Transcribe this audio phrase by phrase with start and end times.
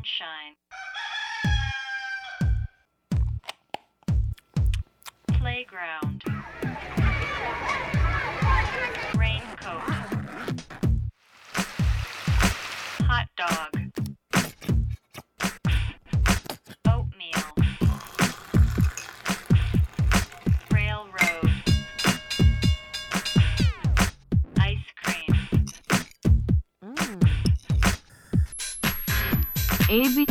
[0.00, 0.56] Sunshine.
[5.28, 6.22] Playground.
[9.18, 9.82] Raincoat.
[13.02, 13.69] Hot dog.
[29.92, 30.24] A B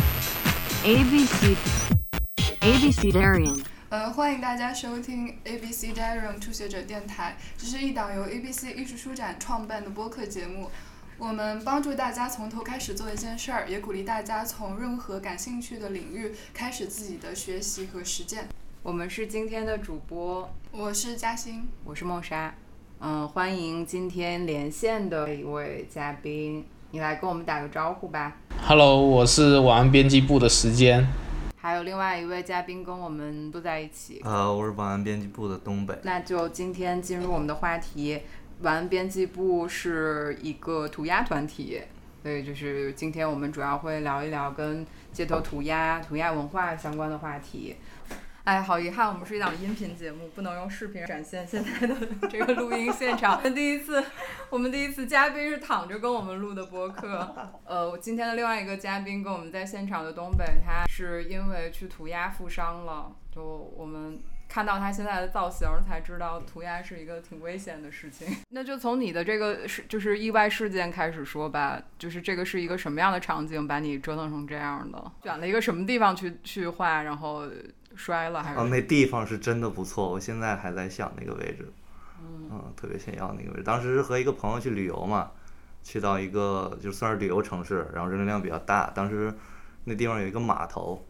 [0.85, 1.53] A B C
[2.61, 10.71] A B C Darian 呃，欢迎大家收听 ABC Diary 初学者电台，这是一档由 ABC 艺术书展创办的播客节目。
[11.17, 18.47] 我们帮助大家从头开始做一件事儿，也鼓励大家从任何感兴趣的领域开始自己的学习和实践。
[18.81, 22.55] 我们是今天的主播，我是嘉欣，我是梦莎。
[23.01, 28.35] 嗯，欢迎今天连线的一位嘉宾，你来跟我们打个招呼吧。
[28.65, 31.07] Hello，我是晚安编辑部的时间。
[31.55, 35.95] 还有另外一位嘉宾跟我们坐在一起，呃，我是晚安编辑部的东北。
[36.01, 38.21] 那就今天进入我们的话题。
[38.61, 41.79] 晚安编辑部是一个涂鸦团体，
[42.23, 47.75] 所以就是今天我们主要会聊一聊跟街头涂鸦、涂鸦文化相关的话题。
[48.49, 51.95] 哎，好遗憾，我们是一档音频节目，不能用视频展现现在的
[52.27, 53.43] 这个录音现场。
[53.53, 54.03] 第一次，
[54.49, 57.51] 我们第一次嘉宾是躺着跟我们录的播客。
[57.63, 64.19] 呃，今天的另外一个嘉宾跟我们在现场的东北，他是因为去涂鸦负伤了，就我们。
[64.51, 68.35] 看到他现在的造型，才知道涂鸦是一个挺危险的事情。
[68.49, 75.11] 那就从你的这个是就是意外事件开始说吧，就是这个是一个什么样的场景把你折腾成这样的？
[75.21, 77.43] 选了一个什么地方去去画，然后
[77.99, 78.59] 摔了还是？
[78.59, 81.69] 哦，那地方是真的不错，我现在还在想那个位置，
[82.21, 83.63] 嗯，特别想要那个位置。
[83.63, 85.31] 当时是和一个朋友去旅游嘛，
[85.83, 88.89] 去到一个就算是旅游城市，然后人流量比较大。
[88.95, 89.33] 当时
[89.83, 91.05] 那地方有一个码头。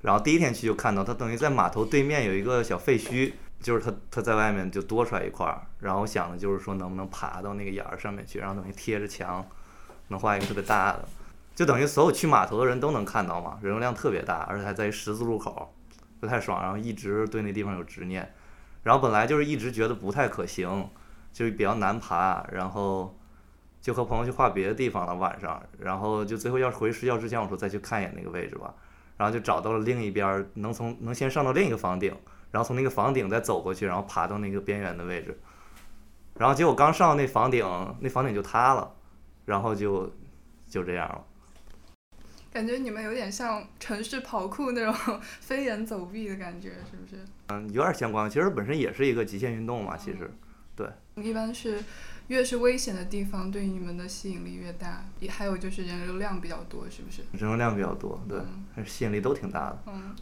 [0.00, 5.60] 然后第一天去就看到，它等于在码头对面有一个小废墟，就是它它在外面就多出来一块儿。
[5.80, 9.44] 然后我想的就是说能不能爬到那个眼儿上面去，然后等于贴着墙，
[10.06, 11.08] 能画一个特别大的，
[11.56, 15.74] 就等于所有去码头的人都能看到嘛，人流量特别大，而且还在于十字路口，
[16.20, 16.62] 不太爽。
[16.62, 18.34] 然后一直对那地方有执念，
[18.82, 20.88] 然后本来就是一直觉得不太可行，
[21.32, 23.18] 就是比较难爬，然后
[23.80, 28.74] 就和朋友去画别的地方了晚上，然后就最后要回睡觉之前我说再去看一眼那个位置吧。
[29.16, 32.16] 然后就找到了另一边儿，能从能先上到另一个房顶，
[32.52, 35.36] 然后从那个房顶再走过去，然后爬到那个边缘的位置。
[36.34, 37.66] 然后结果刚上那房顶，
[37.98, 38.94] 那房顶就塌了，
[39.44, 40.08] 然后就
[40.68, 41.24] 就这样了。
[42.58, 44.92] 感觉你们有点像城市跑酷那种
[45.40, 47.24] 飞檐走壁的感觉，是不是？
[47.50, 48.28] 嗯，有点相关。
[48.28, 50.28] 其实本身也是一个极限运动嘛，其实，
[50.74, 50.88] 对。
[51.14, 51.80] 一般是
[52.26, 55.04] 越是危险的地方，对你们的吸引力越大。
[55.20, 57.22] 也还有就是人流量比较多，是不是？
[57.30, 58.40] 人流量比较多，对，
[58.74, 59.78] 嗯、吸引力都挺大的。
[59.86, 60.16] 嗯。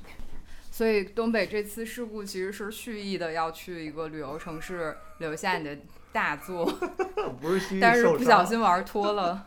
[0.70, 5.74] 所以东北这次事故其实是蓄意的，要去一个旅游城市留下你的
[6.12, 6.66] 大作，
[7.40, 9.46] 不是蓄意但是不小心玩脱了。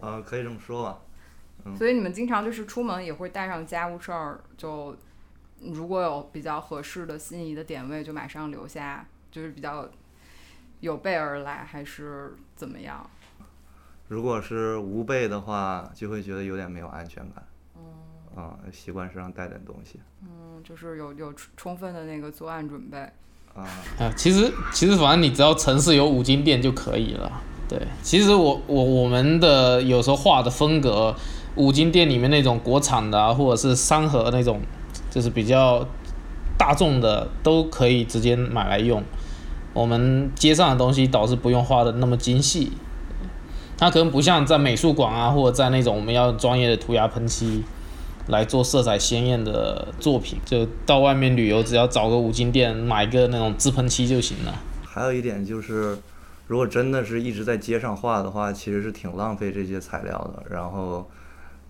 [0.00, 0.98] 呃， 可以这么说吧。
[1.66, 4.96] 嗯、所以你们经常就是出门也会带上家务事儿，就
[5.60, 9.88] 如果有比较合适的心仪的点位，就马上留下，就是比较。
[10.80, 13.08] 有备而来还是怎么样？
[14.08, 17.42] 如果是无备的话，就会觉得有点没有安全感。
[17.74, 17.82] 嗯。
[18.36, 19.98] 啊、嗯，习惯身上带点东西。
[20.22, 22.98] 嗯，就是有有充分的那个作案准备。
[23.54, 23.64] 啊。
[23.98, 27.42] 啊，其实其实反正你只要城市有五金店就可以了。
[27.66, 31.16] 对，其实我我我们的有时候画的风格，
[31.56, 34.60] 五金店里面那种国产的啊，或者是三河那种，
[35.10, 35.86] 就是比较
[36.56, 39.02] 大众的，都可以直接买来用。
[39.72, 42.72] 我们街上的东西倒是不用画的那么精细，
[43.76, 47.62] 它可能不像在美术馆啊，或者在那种我们要专业的涂鸦喷漆
[48.28, 54.54] 来做色彩鲜艳的作品，就到外面旅游只要找个五金店买个那种自喷漆就行了。
[54.82, 55.98] 还有一点就是，
[56.46, 61.06] 如果真的是一直在街上画的话，其实是挺浪费这些材料的，然后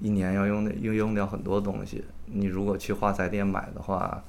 [0.00, 2.04] 一年要用用用掉很多东西。
[2.26, 4.22] 你如果去画材店买的话，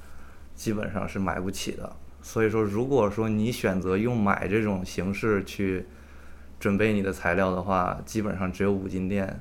[0.54, 1.96] 基本上是买不起的。
[2.22, 5.86] 所以说，如果说你选择用买这种形式去
[6.58, 9.40] 准备你的材料的话，基本上只有五金店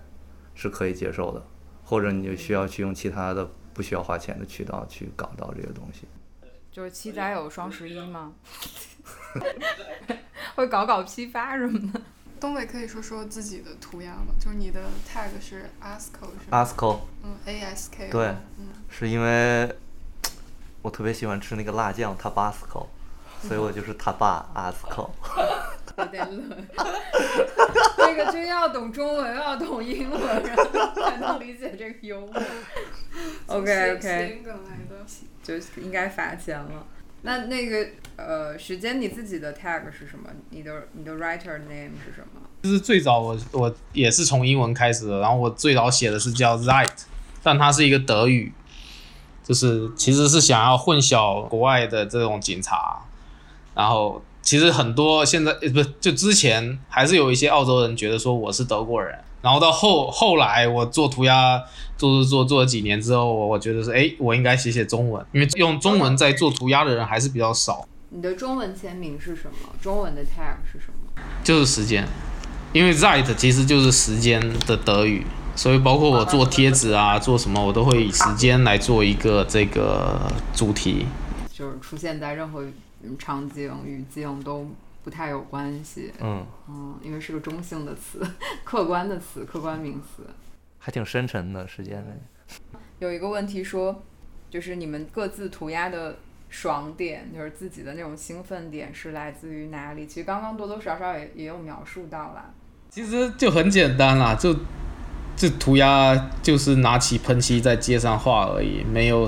[0.53, 1.45] 是可以接受的，
[1.83, 6.07] 或者你就需要去用其他的不需要花钱的渠道去搞到这些东西。
[6.71, 8.31] 就是七仔有双十一吗？
[10.55, 12.01] 会搞搞批发什么的。
[12.39, 14.33] 东北可以说说自己的涂鸦吗？
[14.39, 16.99] 就是你的 tag 是 asko 是吗？asko。
[17.23, 18.09] 嗯，A S K。
[18.09, 19.75] 对，嗯，是因为
[20.81, 22.87] 我特别喜欢吃那个辣酱 Tabasco，
[23.41, 25.09] 所以我就是他爸 ASCO。
[25.97, 26.67] 有点冷。
[27.97, 32.33] 这个就要懂中文，又要懂英文，然后才能理解这个幽默。
[33.47, 35.05] OK 谐 OK，谐音梗来的。
[35.41, 36.85] 就应该罚钱了。
[37.23, 40.29] 那那个呃，时间你自己的 tag 是什么？
[40.51, 42.41] 你的你的 writer name 是什么？
[42.63, 46.89] 就是最早我我也是从英文开始的，然后我最早写的是叫 Zeit，
[47.43, 48.51] 但它是一个德语，
[49.43, 53.05] 就是其实是想要混淆国外的这种警察，
[53.75, 61.63] 然后其实很多现在呃不就之前还是有一些澳洲人觉得说我是德国人，然后到后后来我做涂鸦
[61.97, 69.69] 做做做做了几年之后，我我觉得是哎我应该写写中文，因为用中文在做涂鸦的人还是比较少，你的中文签名是什么？
[69.81, 71.21] 中文的 tag 是什么？
[71.43, 72.05] 就是时间，
[72.73, 75.25] 因为 Zeit 其实就是时间的德语，
[75.55, 81.05] 所以包括我做贴纸啊， 做什么我都会以时间来做一个这个主题。
[81.51, 82.63] 就是出现在任何
[83.03, 84.67] 嗯场景、语境都
[85.07, 86.11] 不太有关系。
[86.19, 88.21] 嗯，嗯，因为是个中性的词，
[88.65, 90.21] 客观的词，客观名词。
[90.77, 92.57] 还挺深沉的时间内。
[92.99, 94.03] 有一个问题说，
[94.49, 96.17] 就是你们各自涂鸦的
[96.49, 100.05] 爽点，就是自己的那种兴奋点是来自于哪里？
[100.05, 102.53] 其实刚刚多多少少也也有描述到了。
[102.89, 104.53] 其实就很简单啦，就
[105.37, 109.25] 就涂鸦就是拿起喷漆在街上画而已，没有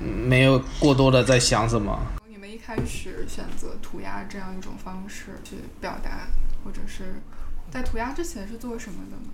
[0.00, 1.96] 没有过多的在想什么。
[2.64, 6.28] 开始选择涂鸦这样一种方式去表达，
[6.64, 7.20] 或者是
[7.70, 9.28] 在涂鸦之前是做什么的呢？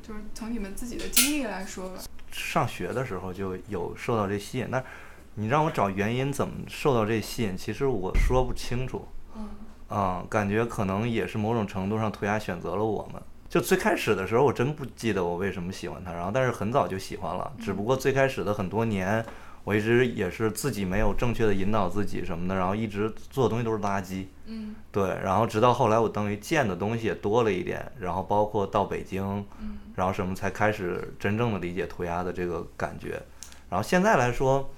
[0.00, 2.00] 就是从你们自己的经历来说吧。
[2.30, 4.84] 上学的时候就有受到这吸引，但
[5.34, 9.08] 你让我找原因怎么受到这吸引，其实我说不清楚。
[9.34, 9.48] 嗯
[9.90, 13.20] 嗯，感觉可能也是某种程度上涂鸦选择了我们。
[13.48, 19.24] 就最开始的时候，我真不记得我为什么喜欢它，然后但是很早就喜欢了，只不过最开始的很多年，
[19.64, 24.26] 我一直也是自己没有正确的引导自己什么的，然后一直做的东西都是垃圾。
[24.46, 29.24] 嗯对，然后直到后来我等于见的东西也多了一点，然后包括到北京，
[29.60, 33.22] 嗯然后什么才开始真正的理解涂鸦的这个感觉。
[33.70, 34.68] 然后现在来说，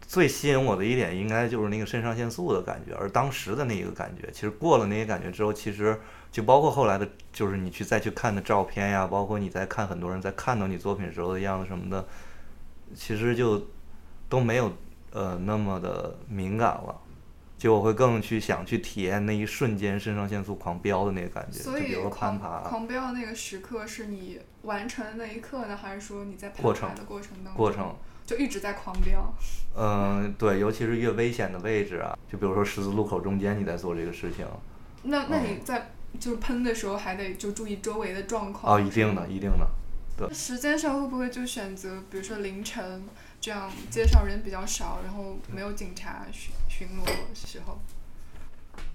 [0.00, 6.00] 最吸引我的一点应该就是那个肾上腺素的感觉，而当时的那个感觉，其实过了那些感觉之后，其实
[6.32, 12.06] 就包括后来的，就是你去再去看的照片呀，包括你在看很多人在看到你作品时候的样子什么的，
[12.94, 13.66] 其实就
[14.28, 14.72] 都没有
[15.12, 16.94] 呃那么的敏感了。
[17.56, 27.92] 就我会更去想去体验那一瞬间肾上腺素狂飙的那个感觉，所以就比如说攀爬，狂飙的那个时刻是你完成的那一刻呢，还是说你在攀爬的过程当中过程，
[28.24, 29.34] 就一直在狂飙？
[29.76, 34.46] 嗯， 对，尤其是越危险的位置啊，就比如说十字路口中间你在做这个事情，
[35.02, 35.90] 那那嗯你在
[36.20, 38.72] 就是喷的时候还得就注意周围的状况。
[38.72, 39.66] 哦，一定的，一定的。
[40.32, 43.04] 时间上会不会就选择，比如说凌晨
[43.40, 47.78] 这样街上人比较少，然后没有警察巡巡逻的时候？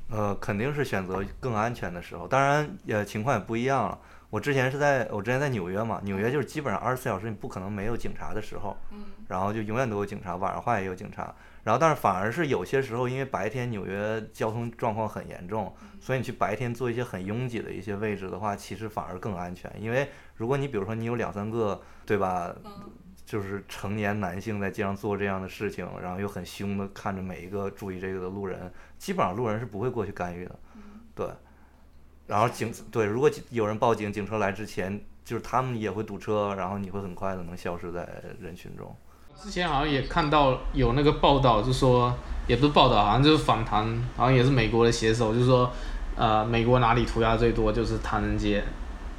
[0.09, 3.99] 呃，肯定是选择更安全的时候，当然呃情况也不一样了。
[4.29, 9.03] 我之前是在我之前在纽约嘛，纽约就是基本上二十四小时你不可能没有警察的时候，嗯
[9.33, 11.33] 然后就永远都有警察，晚上话也有警察。
[11.63, 19.73] 然后但是反而是有些时候，因为白天纽约交通状况很严重，所以你去白天做一些很拥挤的一些位置的话，其实反而更安全。
[19.79, 22.55] 因为如果你比如说你有两三个，对吧？
[22.63, 22.71] 嗯
[23.25, 30.59] 就是成年男性在街上做这样的事情，然后又很凶的看着每一个注意这个的路人，基本上路人是不会过去干预的，
[31.15, 31.27] 对。
[32.27, 38.07] 然后警对，如果有人报警，警车来之前，就是他们也会堵车，然后你会很快的能消失在
[38.39, 38.93] 人群中。
[39.41, 42.13] 之前好像也看到有那个报道，就说
[42.47, 43.85] 也不是报道，好像就是访谈，
[44.15, 45.71] 好像也是美国的写手，就说
[46.15, 48.63] 呃，美国哪里涂鸦最多就是唐人街，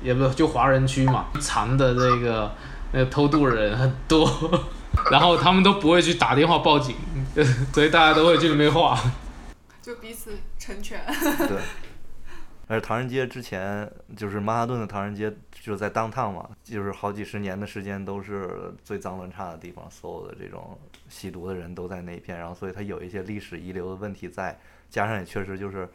[0.03, 2.51] 也不是就华人区嘛，藏的这个
[2.93, 4.27] 那个偷渡人很多，
[5.11, 6.97] 然后他们都不会去打电话报警，
[7.73, 8.99] 所以大家都会去那边画。
[9.83, 10.99] 就彼此成全。
[11.47, 11.59] 对。
[12.67, 15.31] 而唐人街之前就是曼哈顿的唐人街，
[15.65, 20.79] 就是在 downtown 嘛，就是好几十年的时间都是最脏乱差的地方，所有的这种
[21.09, 24.59] 吸毒的人都在那一片，然后所以它有一些历史遗留的问题在，
[24.91, 25.89] 加上也确实就是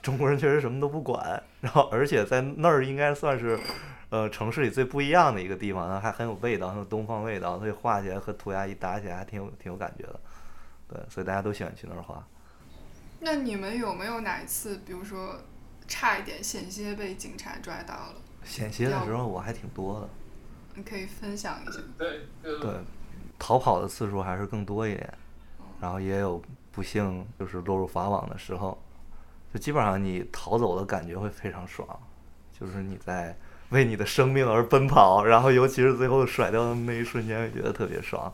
[0.00, 3.60] 中国人确实什么都不管，然后而且在那儿应该算是
[4.08, 10.20] 呃城市里最不一样的一个地方，还很有味道，很有东方味道，所以画起来和涂鸦一搭起来还挺有挺有感觉的，
[10.88, 12.26] 对，所以大家都喜欢去那儿画。
[13.20, 15.36] 那你们有没有哪一次，比如说
[15.86, 18.14] 差一点险些被警察抓到了？
[18.44, 20.08] 险些的时候我还挺多的。
[20.74, 21.80] 你可以分享一下。
[21.98, 22.70] 对，对，
[23.38, 25.12] 逃跑的次数还是更多一点，
[25.80, 26.40] 然后也有
[26.72, 28.80] 不幸就是落入法网的时候，
[29.52, 31.86] 就基本上你逃走的感觉会非常爽，
[32.58, 33.36] 就是你在
[33.70, 38.32] 为你的生命而奔跑，然后尤其是最后甩掉的那一瞬间，会觉得特别爽。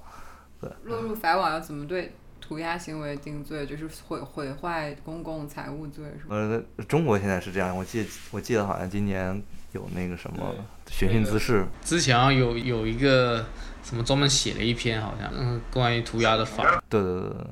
[0.61, 6.37] 对落入法网要怎么对涂鸦行为定罪，就是毁毁坏公共财物罪，是吧？
[6.37, 9.43] 呃，中国现在是这样，我记我记得好像今年
[9.77, 10.55] 有那个什么
[10.91, 13.45] 寻衅滋事，之前有有一个
[13.83, 17.47] 什么专门写了一篇，好像嗯关于涂鸦的法，对对对对。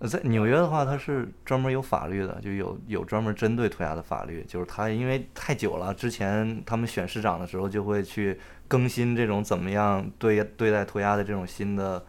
[0.00, 4.44] 呃，在纽约的话，它是专门有法律的，就有有专门针对涂鸦的法律。
[4.48, 12.04] 就是它因为太久了，之前他们选市长的时候就会去更新这种怎么样对对待涂鸦的这种新的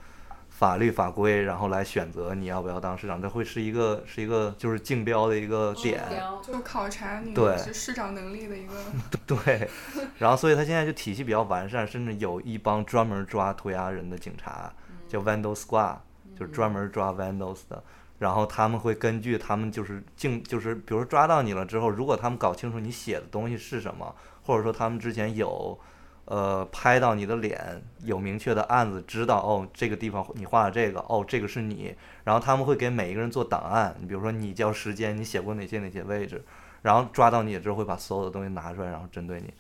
[0.58, 3.22] 法律法规，然后来选择你要不要当市长。
[3.22, 6.02] 这会是一个是一个就是竞标的一个点。
[6.42, 7.36] 就考察你
[7.74, 8.74] 市长能力的一个。
[9.28, 9.70] 对，
[10.18, 14.72] 然后所以他现在就体系比较完善，甚至有一帮专门抓涂鸦人的警察，
[15.10, 15.98] 叫 Vandal Squad，
[16.40, 17.84] 就是专门抓 Vandals 的。
[18.18, 25.78] 然后他们会根据他们就是竞就是，比如说抓到你了之后，如果他们搞清楚你写的东西是什么，或者说他们之前有
[26.25, 36.44] 呃拍到你的脸，有明确的案子，知道哦这个地方你画了这个，哦这个是你，然后他们会给每一个人做档案，你比如说你叫时间，你写过哪些哪些位置，
[36.82, 39.53] 然后抓到你之后会把所有的东西拿出来，然后针对你，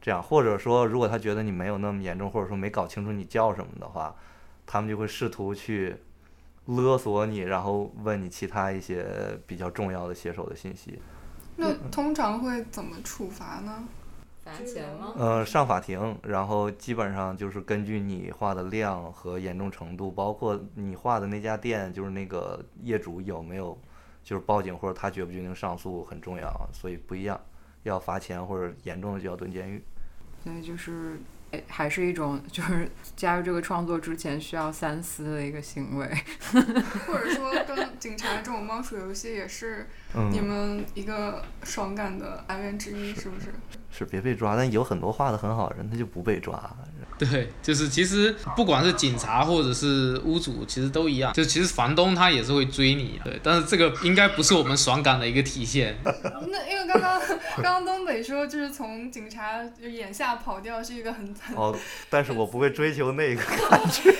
[0.00, 4.14] 这样或者说如果他觉得你没有那么严重，或者说没搞清楚你叫什么的话，
[4.66, 5.96] 他们就会试图去
[6.66, 9.04] 勒索你，然后问你其他一些
[9.46, 11.00] 比较重要的写手的信息。
[11.56, 13.84] 那通常会怎么处罚呢？
[14.44, 15.14] 罚钱吗？
[15.16, 23.78] 呃，上法庭，然后基本上就是根据你画的量和严重程度，包括你画的那家店，就是那个业主有没有
[24.24, 27.40] 就是报警或者他决不决定上诉很重要，所以不一样，
[27.84, 29.82] 要罚钱或者严重的就要蹲监狱。
[30.42, 31.20] 所以，就是
[31.52, 36.06] 诶还是一种就是加入这个创作之前需要三思的一个行为。
[37.06, 39.88] 或者说跟警察这种猫鼠游戏也是
[40.30, 43.46] 你嗯，们一个爽感的来源之一，是不是？
[43.90, 46.70] 是别被抓，但有很多画的很好的人他就不被抓。
[47.18, 51.32] 对，就是其实不管是警察或者是屋主，其实都一样。
[51.32, 55.96] 就其实房东他也是会追你，对，但是这个应该不是我们爽感的一个体现。
[56.04, 57.20] 那因为刚刚
[57.56, 61.76] 刚刚东北说，就是从警察眼下跑掉是一个很很哦，
[62.10, 64.10] 但是我不会追求那个 感觉，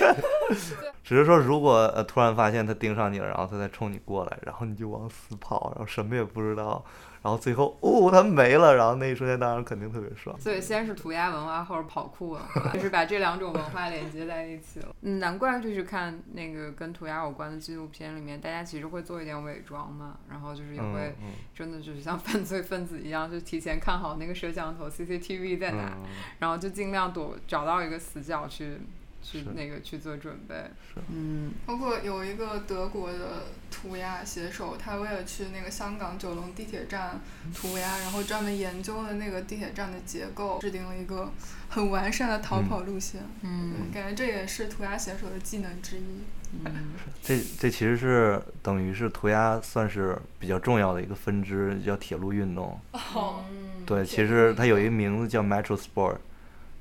[1.03, 6.83] 只是说如果呃突然发现他盯上你了，然后他再冲你过来，然后你就往死跑，然后什么也不知道，
[7.21, 10.37] 然后最后哦他没了，然后那一瞬间当然肯定特别爽。
[10.39, 14.95] 所以先是涂鸦文化，后是跑酷文化，就是把这两种文化连接在一起了。
[15.01, 26.05] 嗯，难怪就是看那个跟涂鸦有关的纪录片里面，大家其实会做一点伪装嘛，然后就是也嗯会嗯真的就是像犯罪分子一样，就提前看好那个摄像头 CCTV 在哪，嗯，
[26.39, 28.79] 然后就尽量躲找到一个死角去
[29.23, 30.55] 去那个去做准备。
[30.93, 37.21] 是嗯，包括有一个德国的涂鸦写手，他为了去那个香港九龙地铁站
[37.55, 41.31] 涂鸦，然后专门研究了那个地铁站的结构，制定了一个
[41.69, 43.21] 很完善的逃跑路线。
[43.41, 46.21] 嗯对感觉这也是涂鸦写手的技能之一。
[46.65, 52.79] 嗯这这其实是等于是涂鸦算是比较重要的一个分支，叫铁路运动。
[52.91, 53.43] 哦，
[53.87, 56.17] 对，其实它有一个名字叫 Metro Sport，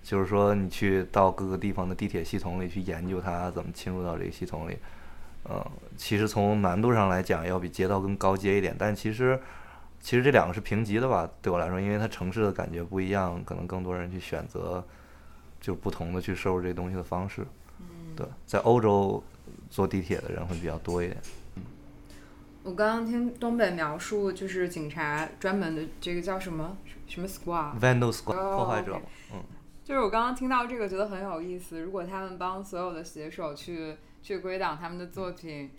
[0.03, 4.77] 就是说你去到各个地方的地铁系统里去研究它怎么侵入到这个系统里。
[5.49, 5.65] 嗯，
[5.97, 9.41] 其实从难度上来讲，要比街道更高阶一点，但其实
[10.01, 14.85] 其实这两个是平级的吧，对我来说，因为它城市的感觉不一样，可能更多人去选择
[15.61, 17.47] 就不同的去摄入这东西的方式。
[18.15, 19.23] 对，在欧洲
[19.71, 21.17] 坐地铁的人会比较多一点。
[22.63, 26.77] 我刚刚听东北描述，就是警察专门的这个叫什么
[27.09, 29.01] 什么 squad，Vandal Squad 哦破坏者
[29.35, 29.43] 嗯，
[29.93, 31.79] 就是我刚刚听到这个觉得很有意思。
[31.79, 35.71] 如果他们帮所有的写手去去归档他们的作品，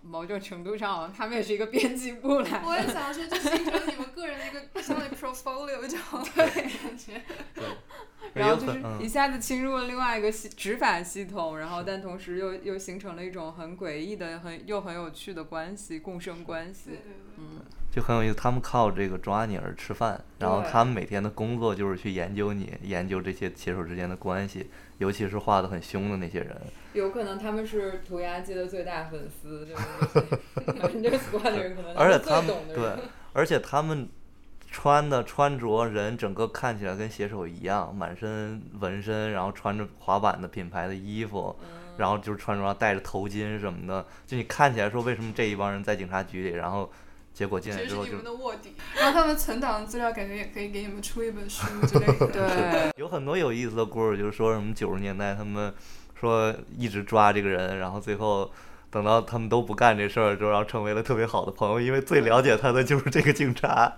[0.00, 2.72] 某种程度上，他们也是一个编辑部来 我。
[2.72, 7.20] 也想说，就形成你们个人的一个相当于 portfolio 这种的感觉。
[8.34, 16.96] 然后就是一下子侵入了另外一个系执法系统，然后但同时又又形成了一种很诡异的、很又很有趣的关系，共生关系对。
[16.96, 17.12] 对对。
[17.38, 26.56] 嗯，就很有意思，他们靠这个抓你而吃饭，然后他们每天的工作就是去研究你，研究这些写手之间的关系，尤其是画的很凶的那些人。
[26.92, 29.82] 有可能他们是涂鸦界的最大粉丝，就是
[30.66, 32.92] 那些这个 squad 的人可能而且最他们对
[33.32, 34.08] 而且他们
[34.70, 41.56] 穿的穿着人整个看起来跟写手一样，满身纹身，然后穿着滑板的品牌的衣服，
[41.96, 46.90] 然后就是穿着戴着头巾什么的，就你看起来说为什么这一帮人在警察局里，然后
[47.38, 52.26] 结果进来之后就其实是你们的卧底，然后他们存档的资料，感觉也可以给你们出一本书之类的。
[52.34, 55.72] 对，有很多有意思的故事，就是说什么九十年代他们
[56.18, 58.50] 说一直抓这个人，然后最后
[58.90, 63.94] 等到他们都不干这事儿之后，然后成为了特别好的朋友，因为最了解他的就是这个警察，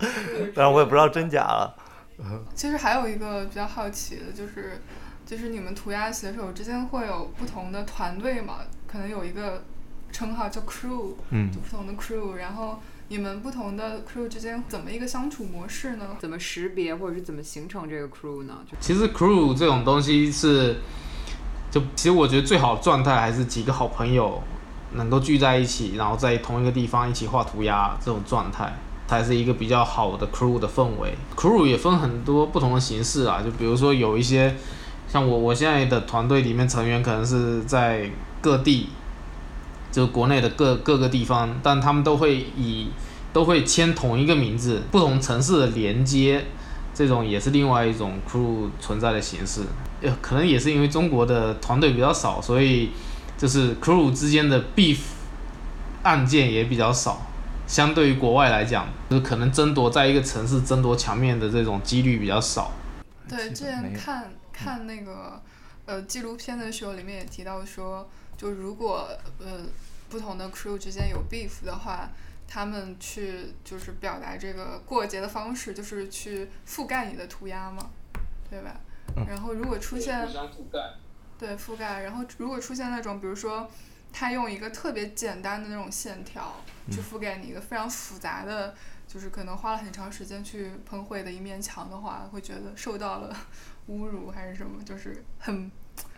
[0.55, 1.75] 但是我也不知道真假了。
[2.55, 4.83] 其实还有一个比较好奇的，就是
[5.25, 8.59] 就是你们涂鸦写手之间会有不同的团队嘛？
[8.87, 9.65] 可能有一个
[10.13, 16.17] 称号叫 crew，嗯就不同的 crew，然后你们不同的 crew 之间怎么一个相处模式呢？
[16.21, 18.59] 怎么识别或者是怎么形成这个 crew 呢？
[18.71, 20.77] 就其实 crew 这种东西是，
[21.73, 24.41] 就其实我觉得最好的状态还是几个好朋友
[24.93, 28.73] 能够聚在一起，然后在同一个地方一起画涂鸦这种状态，
[29.09, 31.13] 才是一个比较好的 crew 的氛围。
[31.35, 34.55] crew 也分很多不同的形式啊，就比如说有一些
[35.09, 38.09] 像我我现在的团队里面成员可能是在
[38.41, 38.91] 各地，
[39.91, 42.89] 就国内的各各个地方，但他们都会以
[43.33, 46.45] 都会签同一个名字，不同城市的连接。
[46.93, 49.63] 这种也是另外一种 crew 存在的形式。
[50.03, 52.91] 呃，可能也是因为中国的团队比较少，所以
[53.39, 54.99] 就是 crew 之间的 beef
[56.03, 57.23] 案件也比较少。
[57.67, 62.73] 相对于国外来讲，就是可能争夺在一个城市争夺墙面的这种几率比较少。
[63.29, 65.41] 对，之前看看那个
[65.87, 69.07] 呃纪录片的时候，里面也提到说，就如果
[69.39, 69.67] 呃
[70.09, 72.09] 不同的 crew 之间有 beef 的话，
[72.49, 77.91] 他们去就是表达这个过节的方式，就是去覆盖你的涂鸦嘛，
[78.49, 78.81] 对吧？
[79.17, 80.95] 嗯然后如果出现覆盖。
[81.39, 83.71] 对覆盖，然后如果出现那种比如说
[84.11, 86.55] 他用一个特别简单的那种线条
[86.91, 88.75] 去覆盖你一个非常复杂的。
[89.07, 93.37] 就是可能花了很长时间去喷绘的一面墙的话，会觉得受到了
[93.91, 95.69] 侮辱还是什么，就是很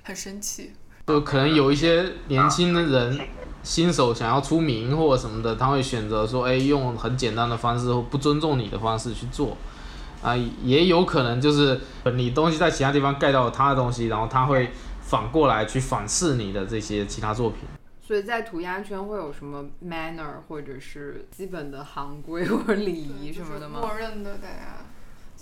[0.02, 0.74] 很生气。
[1.06, 3.18] 就可能有一些年轻的人
[3.62, 9.56] 新手想要出名或者什么的，他会选择说，哎，用很简单的方式或不尊重你的方式去做。
[10.22, 11.80] 啊，也有可能就是
[12.14, 17.60] 你东西在其他地方盖到了他的东西，然后他会反过来去反噬你的这些其他作品。
[18.00, 23.80] 所以在涂鸦圈会有什么 manner 或者是基本的行规或者礼仪什么的吗？
[23.80, 24.84] 默认的大家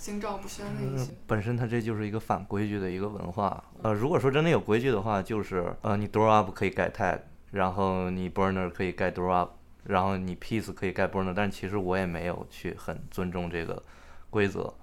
[0.01, 3.63] 心照不宣的一嗯些。，本身它这就是一个反规矩的一个文化。
[3.83, 7.19] 呃，如果说真的有规矩的话，就是呃，你 door up 可以盖 tag，
[7.51, 9.51] 然后你 burner 可以盖 door up，
[9.83, 13.83] 然后你 piece 可以盖 burner，但其实我也没有去很尊重这个
[14.31, 14.73] 规则，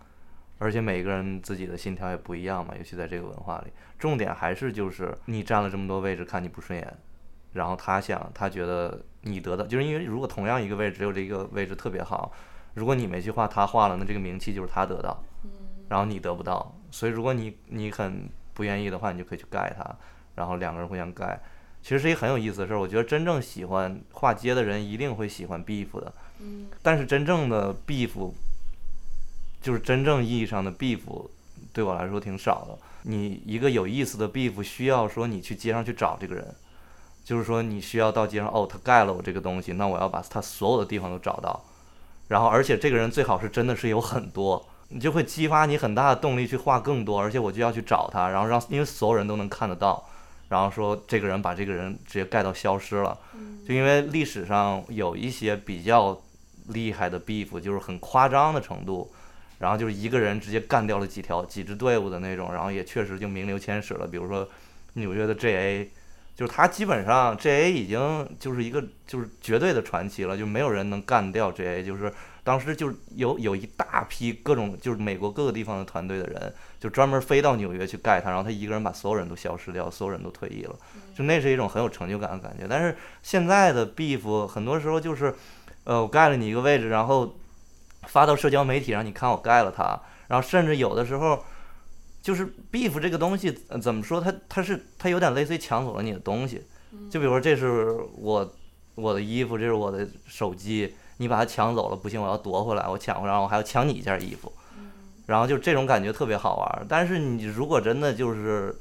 [0.59, 6.97] 而且每个人自己的信条也不一样嘛，尤其在这个文化里，重点还是就是你占了这么多位置，看你不顺眼，
[7.55, 12.33] 然后他想他觉得你得到，就是因为如果同样一个位置只有这个位置特别好，
[12.79, 15.23] 如果你没去画，他画了，那这个名气就是他得到。
[15.89, 19.97] 然后你得不到，所以如果你你很不愿意的话，你就可以去盖他，
[20.35, 21.41] 然后两个人互相盖，
[21.83, 22.79] 其实是一个很有意思的事儿。
[22.79, 26.13] 我觉得真正喜欢画街的人一定会喜欢 beef 的，
[26.83, 28.11] 但是真正的 beef
[29.63, 31.01] 就是真正意义上的 beef，
[31.73, 32.79] 对我来说挺少的。
[33.05, 36.55] 你一个有意思的 beef 需要说你去街上去找这个人，
[37.25, 41.65] 就是说你需要到街上哦，他盖了我这个东西，那我要把他所有的地方都找到，
[42.29, 44.65] 然后而且这个人最好是真的是有很多。
[44.91, 50.09] 你就会激发你很大的动力去画更多，而且我就要去找他，然后让因为所有人都能看得到，
[50.49, 53.19] 然后说这个人把这个人直接盖到消失了，
[53.67, 56.19] 就因为历史上有一些比较
[56.69, 59.13] 厉害的 beef，就是很夸张的程度，
[59.59, 64.49] 然后就是一个人直接干掉了几条几支队伍的那种，然后也确实就名留千史了，比如说
[64.95, 65.91] 纽约的 J.A。
[66.39, 67.73] 就是他基本上 J.A.
[67.73, 71.83] 已经就是一个就是绝对的传奇了，就没有人能干掉 J.A.
[71.83, 80.77] 就是当时就有有一大批各种就是美国各个地方的团队的人，就专门飞到纽约去盖他，然后他一个人把所有人都消失掉，所有人都退役了，
[81.13, 82.69] 就那是一种很有成就感的感觉。
[82.71, 85.35] 但是现在的 beef 很多时候就是，
[85.83, 87.37] 呃，我盖了你一个位置，然后
[88.05, 91.43] 发到社交媒体让你看我盖了他，然后甚至有的时候。
[92.29, 94.21] 就是 beef 这个东西、呃怎么说？
[94.21, 96.63] 它它是它有点类似于抢走了你的东西。
[97.11, 98.55] 就比如说，这是我
[98.97, 104.53] 我的衣服，这是我的手机，你把它抢走了，不行，我要夺回来，我抢回来，我还要抢你一件衣服。
[105.25, 106.85] 然后就这种感觉特别好玩儿。
[106.87, 108.77] 但是你如果真的就是，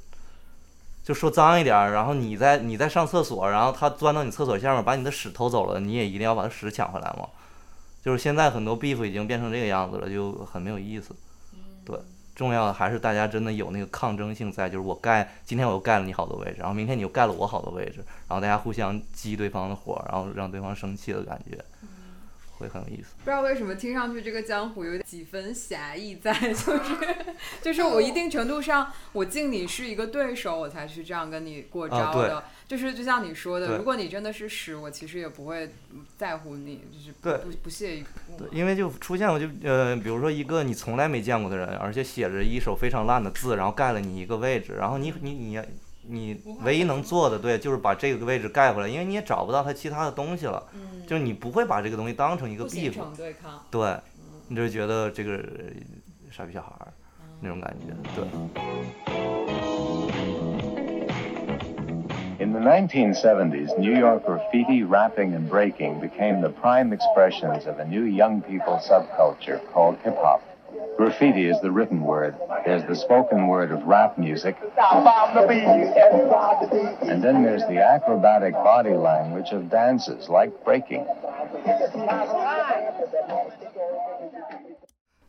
[1.06, 7.30] 就说脏一点儿，然后你在你在上厕所，然后他钻到你厕所下面把你的屎偷走了，你也一定要把他屎抢回来吗？
[8.04, 11.16] 就是现在很多 beef 已经变成这个样子了，就很没有意思。
[11.86, 11.98] 对。
[12.38, 17.96] 重要的还是大家真的有那个抗争性在，就是我盖今天我又盖了你好多位置，然后明天你又盖了我好多位置，
[18.30, 21.58] 然后大家互相激对方的火，然后让对方生气的感觉，
[22.60, 23.16] 会很有意思。
[23.18, 26.82] 不知道为什么听上去这个江湖有点几分侠义在，就是
[27.64, 32.44] 就是我一定程度上我敬你是一个对手，我才去这样跟你过招的。
[32.68, 35.70] 就是就像你说的，如果你真的是屎，我其实也不会
[36.18, 38.50] 在乎你，就是不对不不屑一顾嘛。
[38.52, 45.62] 因为就出现过就呃，比如说一个你从来没见过的人，而且写着一手非常烂的字，然后盖了你一个位置，然后你你你
[46.10, 53.64] 你唯一能做的对，就是把这个位置盖回来，因为你也找不到他其他的东西了，嗯，就是你不会把这个东西当成一个不 beef，形成对抗。
[53.72, 53.98] 对，
[54.50, 55.72] 你就觉得这个呃
[56.30, 56.92] 傻逼小孩儿
[57.40, 58.28] 那种感觉，对。
[62.48, 67.86] In the the 1970s, New York graffiti, rapping, and breaking became the prime expressions of a
[67.86, 70.42] new young people subculture called hip hop.
[70.96, 72.38] Graffiti is the written word.
[72.66, 74.56] There's the spoken word of rap music.
[77.02, 81.06] And then there's the acrobatic body language of dances like breaking.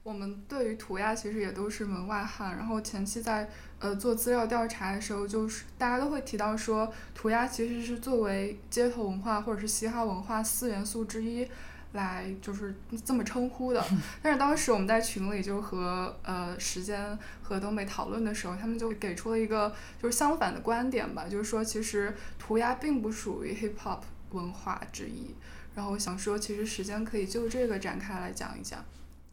[0.08, 3.46] 我们对于涂鸦其实也都是门外汉，然后前期在
[3.78, 11.46] 呃做资料调查的时候，就是大家都会提到说，涂鸦其实是作为街头文化或者是嘻哈文化四元素之一
[11.92, 13.84] 来就是这么称呼的。
[14.22, 19.70] 但是当时我们在群里就和呃时间和东北讨论的时候，他们就给出了一个
[20.02, 25.34] 就是相反的观点吧，就是说其实涂鸦并不属于 hip hop 文化之一。
[25.74, 28.82] 然后我想说，其实时间可以就这个展开来讲一讲。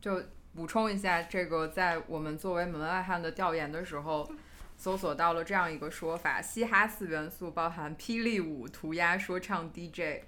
[0.02, 0.22] 就
[0.56, 4.32] 补充一下，这个在我们作为门外汉的调研的时候，
[4.78, 10.24] 搜索到了这样一个说法：嘻哈四元素包含霹雳舞、涂鸦、说唱、DJ。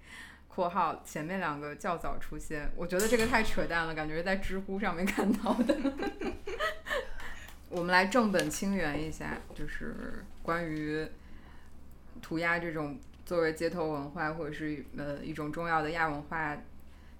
[0.57, 5.77] （括号前面两个较早出现）我觉得这个太扯淡了，感觉是在知乎上面看到的。
[7.69, 11.07] 我们来正本清源一下，就是关于
[12.23, 16.57] 涂鸦这种作为街头文化或者是呃一种重要的亚文化，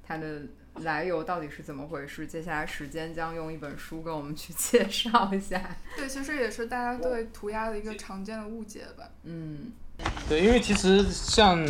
[0.04, 0.42] 它的
[0.82, 2.28] 来由到底是怎么回事？
[2.28, 5.78] 接下来时间将用一本书跟我们去介绍一下。
[5.96, 9.06] 对，其实也是大家对涂鸦的一个常见的误解吧。
[9.24, 9.72] 嗯，
[10.30, 11.66] 对，因为其实像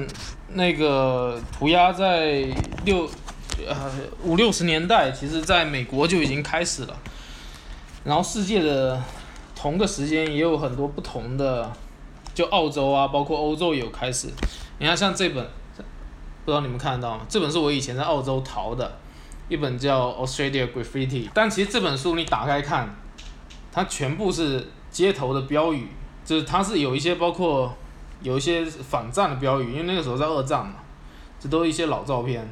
[0.54, 2.46] 那个涂鸦在
[2.86, 3.10] 六
[3.66, 3.92] 呃
[4.24, 6.98] 五六十年代，其实在美国就已经开始了，
[8.04, 9.02] 然后世界的
[9.56, 11.72] 同个时间也有很多不同的，
[12.34, 14.28] 就澳洲啊，包括欧洲也有开始。
[14.80, 15.48] 你看像这本，
[16.48, 17.26] 不知道你们看得到吗？
[17.28, 18.90] 这本是我以前在澳洲淘的，
[19.50, 22.96] 一本叫《Australia Graffiti》，但其实这本书你打开看，
[23.70, 25.90] 它全部是街头的标语，
[26.24, 27.76] 就是它是有一些包括
[28.22, 30.76] 有一些反战的标语，因为那个时候在二战嘛，
[31.38, 32.50] 这都是一些老照片。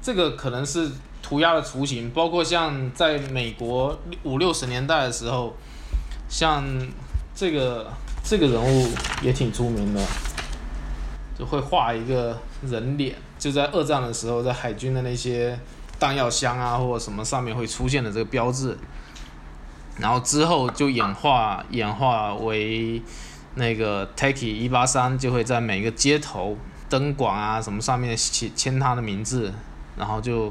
[0.00, 0.90] 这个可能是
[1.22, 5.54] 涂鸦的雏形，包括像在美国五六十年代的时候，
[6.30, 6.64] 像
[7.34, 7.92] 这个
[8.24, 8.88] 这个人物
[9.20, 10.00] 也挺出名的，
[11.38, 15.60] 就会画一个人脸，就在二战的时候，在海军的那些
[15.98, 18.74] 弹药箱啊或者什么上面会出现的这个标志，
[19.98, 23.02] 然后之后就演化演化为
[23.56, 26.56] 那个 Taki 一八三就会在每个街头
[26.88, 29.52] 灯管啊什么上面签签他的名字，
[29.98, 30.50] 然后就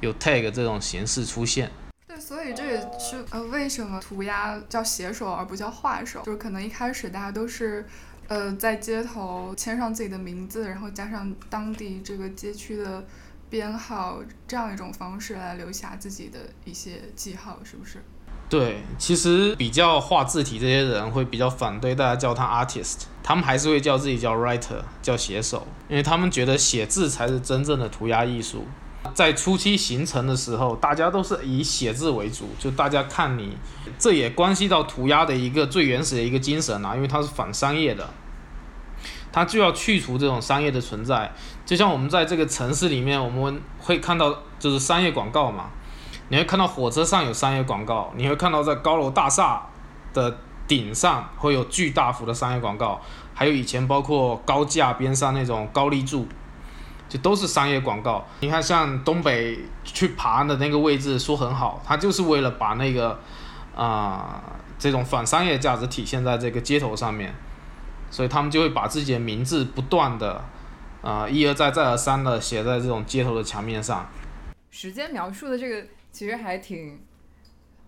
[0.00, 1.70] 有 tag 这种形式出现。
[2.06, 7.86] 对，所以这也是呃为什么涂鸦叫写手而不叫画手，就是可能一开始大家都是。
[8.28, 13.04] 呃，在街头签上自己的名字，然后加上当地这个街区的
[13.50, 18.02] 编号，这样一种方式来留下自己的一些记号，是不是？
[18.48, 28.64] 对，其实比较画字体这些人会比较反对大家叫他 artist，他们还是会叫自己叫 writer，叫写手，因为他们觉得写字才是真正的涂鸦艺术。
[29.12, 33.56] 在初期形成的时候，大家都是以写字为主，就大家看你，
[33.98, 38.08] 这也关系到涂鸦的一个最原始的一个精神啊，因为它是反商业的，
[39.30, 41.32] 它就要去除这种商业的存在。
[41.64, 45.66] 就像我们在这个城市里面，我们会看到就是商业广告嘛，
[46.28, 49.62] 你会看到火车上有商业广告，你会看到在高楼大厦
[50.12, 53.00] 的顶上会有巨大幅的商业广告，
[53.32, 56.26] 还有以前包括高架边上那种高立柱。
[57.14, 58.26] 就都是商业广告。
[58.40, 63.16] 你看，像东北去爬的那个位置，说很好，他就是为了把那个
[63.76, 64.42] 啊、
[64.80, 67.32] 这种反商业价值体现在这个街头上面，
[68.10, 70.44] 所以他们就会把自己的名字不断的
[71.02, 74.08] 啊、一而再再而三的写在这种街头的墙面上。
[74.72, 76.98] 时间描述的这个其实还挺，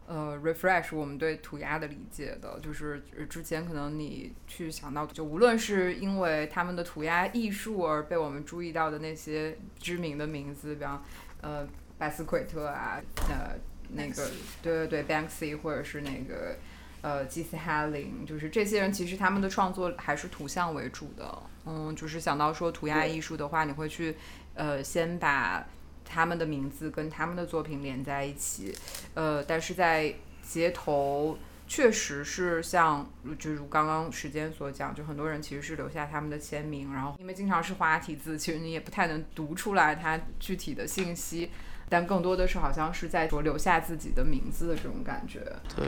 [0.08, 11.02] 呃，refresh 我们对涂鸦的理解的，就是呃之前可能你去想到，就无论是因为他们的涂鸦艺术而被我们注意到的那些知名的名字，比方
[11.40, 11.66] 呃
[11.98, 13.56] 巴斯奎特啊，呃
[13.88, 14.30] 那个
[14.62, 16.54] 对对对 Banksy 或者是那个
[17.02, 24.14] 呃基斯哈林，就是这些人其实他们的创作还是图像为主的，嗯，就是想到说涂鸦艺术的话，你会去
[24.54, 25.66] 呃先把
[26.08, 28.74] 他们的名字跟他们的作品连在一起，
[29.14, 41.50] 呃，但是在街头确实是像，就如刚刚时间所讲，就很多人其实是留下他们的签名，然后因为经常是花体字，其实你也不太能读出来它具体的信息，
[41.88, 45.40] 但更多的是好像是在说留下自己的名字的这种感觉。
[45.74, 45.86] 对，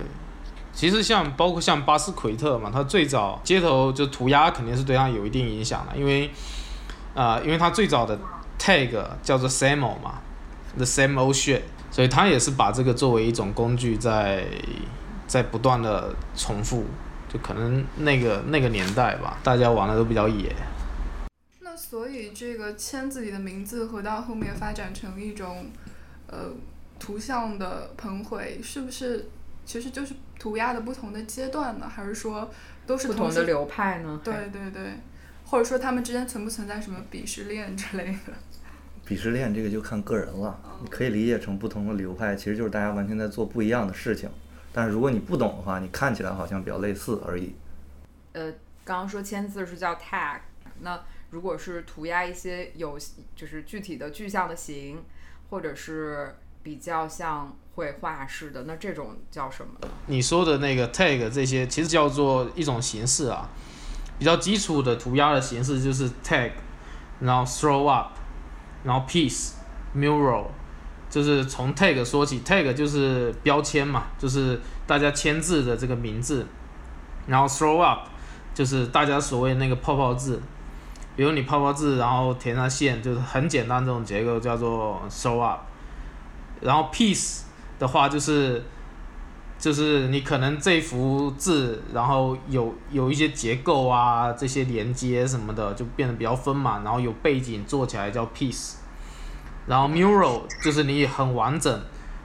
[0.72, 6.30] 其实像包括像巴斯奎特嘛，他最早街头就涂鸦肯定是对他有一定影响的，因为
[7.14, 8.16] 啊、因为他最早的
[8.58, 8.90] tag
[9.22, 10.20] 叫做 same old 嘛
[10.76, 14.44] ，the same old shit，所以他也是把这个作为一种工具在
[15.26, 16.84] 在不断的重复，
[17.28, 20.54] 就可能那个那个年代吧，大家玩的都比较野。
[21.60, 25.66] 那所以这个签字里的名字和到后面发展成一种
[26.26, 26.50] 呃
[26.98, 29.28] 图像的喷绘，是不是
[29.64, 31.88] 其实就是涂鸦的不同的阶段呢？
[31.88, 32.50] 还是说
[32.86, 34.20] 都是同不同的流派呢？
[34.24, 34.94] 对对对，
[35.44, 38.32] 或者说他们之间存不存在什么鄙视链之类的？
[39.08, 44.28] 鄙视链这个就看个人了，你可以理解成不同的流派，其实就是大家完全在做不一样的事情。
[44.70, 47.54] 但是如果你不懂的话，你看起来好像比较类似而已。
[48.34, 48.52] 呃，
[48.84, 50.40] 刚刚说签字是叫 tag，
[50.82, 52.98] 那如果是涂鸦一些有
[53.34, 55.02] 就是具体的具象的形，
[55.48, 59.88] 或者是比较像绘画式的，那这种叫什么呢？
[60.06, 63.48] 你说的那个 tag 这些，其实叫做一种形式啊，
[64.18, 66.52] 比较基础的涂鸦的形式就是 tag，
[67.20, 68.12] 然后 throw up，
[68.84, 69.52] 然后 piece
[69.96, 70.44] mural，
[71.10, 76.46] 就是从 tag 说起，tag 就是标签嘛，就是大家签字的这个名字，
[77.26, 78.08] 然后 throw up
[78.54, 80.40] 就是大家所谓那个泡泡字，
[81.16, 85.60] 比如你泡泡字，然后填上线，就是很简单这种结构叫做 throw up，
[86.60, 87.42] 然后 piece
[87.78, 88.64] 的话就是
[89.58, 98.74] 就是你可能这幅字，然后有有一些结构啊，这些连接什么的，就变得比较丰满，然后有背景做起来叫 piece，
[99.66, 101.80] 然后 mural 就是你很完整，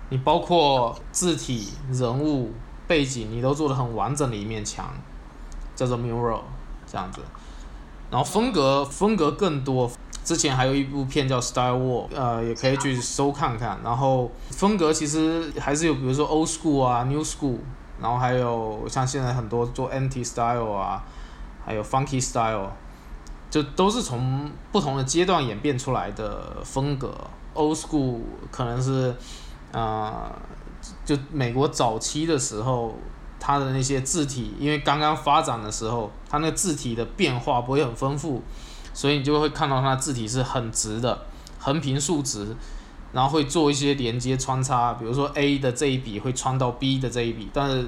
[0.09, 2.51] 你包括字体、人物、
[2.87, 4.93] 背景，你都做的很完整的一面墙，
[5.75, 6.41] 叫做 mural
[6.85, 7.19] 这样子，
[8.11, 9.91] 然后风格风格更多，
[10.23, 13.79] 之前还有一部片叫《Style War》，呃，也可以去搜看看。
[13.83, 17.57] 然后风格其实还是有，比如说 Old School 啊、New School，
[18.01, 21.03] 然后还有像现在很多做 Anti Style 啊，
[21.65, 22.69] 还有 Funky Style，
[23.49, 27.13] 就都是从不同的阶段演变出来的风格。
[27.53, 29.13] Old School 可能是，
[29.71, 30.31] 呃，
[31.05, 32.95] 就美国早期的时候，
[33.39, 38.41] 它的那些字体，因为刚刚发展的时候，它那个字体的变化不会很丰富。
[38.93, 41.25] 所以你就会看到它的字体是很直的，
[41.59, 42.55] 横平竖直，
[43.11, 47.87] 然后会做一些连接穿插，比如说 A 的这一笔会穿到 B 的这一笔，但是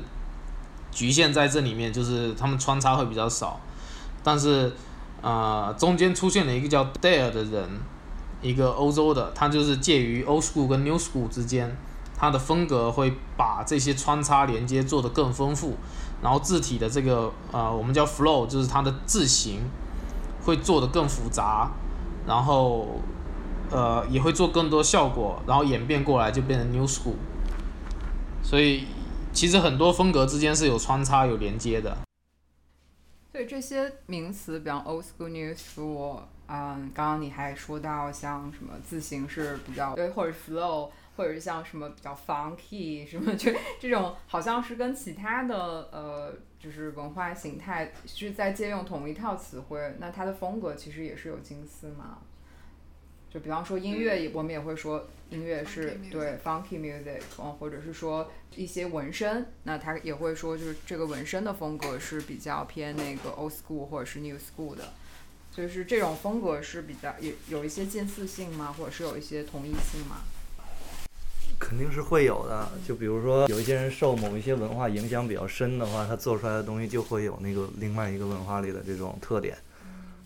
[0.92, 3.60] 局限在这里面就是他们穿插会比较少，
[4.24, 4.74] 但是
[5.22, 7.70] 呃中间出现了一个叫 Dare 的人，
[8.42, 11.78] 一个欧洲的，他就是介于 Old School 跟 New School 之间，
[12.18, 15.78] 他的风格会把这些穿插连接做得更丰富，
[16.24, 19.62] 然后字体的这个呃我们叫 flow 就是它的字形。
[20.46, 21.72] 会做得更复杂，
[22.28, 23.02] 然后
[23.72, 27.16] 呃也会做更多效果，然后演变过来就变成 New School。
[28.44, 28.86] 所以
[29.34, 31.98] 其实很多风格之间是有穿插、有连接的。
[33.34, 46.32] 对这些名词，比方 Old School、New School，嗯，刚刚你还说到像什么字形是比较对，或者 flow，或者是像什么比较 funky 什么，就这种好像是跟其他的呃。
[46.66, 52.18] 就是文化形态是在借用同一套词汇，那它的风格其实也是有金丝嘛。
[53.30, 64.92] 就比方说音乐，我们也会说音乐是对 funky music，嗯，或者是说一些纹身，那他也会说就是这个纹身的风格是比较偏那个 old school 或者是 new school 的，
[65.52, 68.74] 就是这种风格是比较有有一些近似性吗？
[68.76, 70.24] 或者是有一些同一性吗？
[71.60, 79.58] 肯定是会有的，就比如说有一些人受某一些文化影响比较深的话，他做出来的东西就会有那个另外一个文化里的这种特点。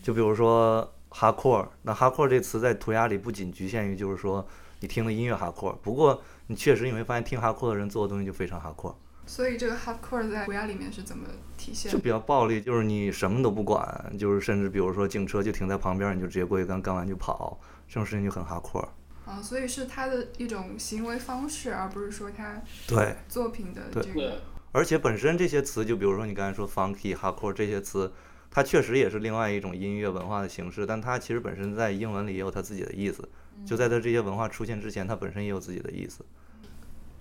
[0.02, 4.46] 就比如说 hardcore，那 hardcore 这词在涂鸦里不仅局限于就是说
[4.80, 8.96] 你听的音乐 hardcore，不过你确实你会发现听 hardcore 的人做的东西就非常 hardcore。
[9.26, 11.92] 所以这个 hardcore 在涂鸦里面是怎么体现？
[11.92, 18.88] 就比较暴力，就是你什么都不管，就是甚至比如说警车就停在旁边，你就直接过去干，干完就跑，这种事情就很 hardcore。
[19.30, 24.42] 啊，所以是他的一种行为方式，而不是说他对作品的这个。
[24.72, 28.12] 而且本身这些词，就比如说你刚才说 funky、hardcore 这些词，
[28.50, 33.28] 它确实也是另外一种音乐文化的形式，但它其实本身在英文里也有它自己的意思。
[33.66, 36.26] 就在它这些文化出现之前，它本身也有自己的意思。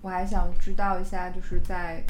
[0.01, 2.03] 我还想知道一下，就是在。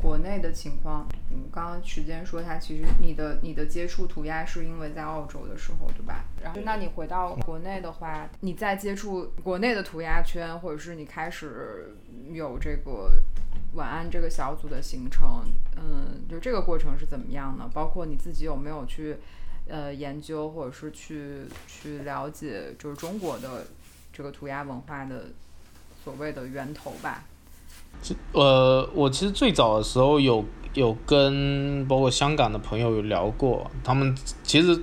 [0.00, 6.24] 国内的情况，嗯，刚刚时间说他其实你的你的接触涂鸦是因为在澳洲的时候，对吧？
[6.42, 11.94] 然后那你回到国内的话，你在接触国内的涂鸦圈，或者是你开始
[12.30, 13.12] 有这个
[13.74, 15.44] 晚安这个小组的形成，
[15.76, 17.70] 嗯，就这个过程是怎么样呢？
[17.72, 19.16] 包括你自己有没有去
[19.66, 23.66] 呃研究，或者是去去了解，就是中国的
[24.12, 25.28] 这个涂鸦文化的
[26.04, 27.24] 所谓的源头吧？
[28.32, 34.76] 呃，我其实最早的时候有有跟包括香港的朋友有聊过，他们其实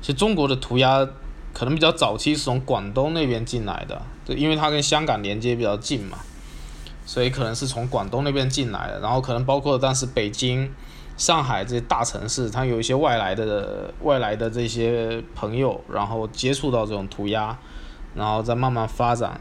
[0.00, 1.06] 其实中国的涂鸦
[1.52, 6.18] 可能比较早期是从广东那边进来的，对，因为它跟香港连接比较近嘛，
[7.04, 10.72] 所以可能是从广东那边进来的，然后可能包括当时北京
[11.16, 17.58] 上海这些大城市，它有一些外来的外来的这些朋友，然后接触到这种涂鸦，
[18.14, 19.40] 然后再慢慢发展，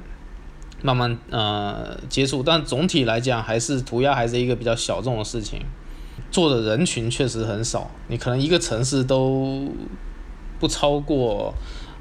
[0.81, 2.43] 慢慢呃接触。
[2.43, 5.61] 但总体来讲，还是涂鸦还是一个比较小众的事情，
[6.31, 7.91] 做的人群确实很少。
[8.07, 9.67] 你可能一个城市都
[10.59, 11.53] 不超过，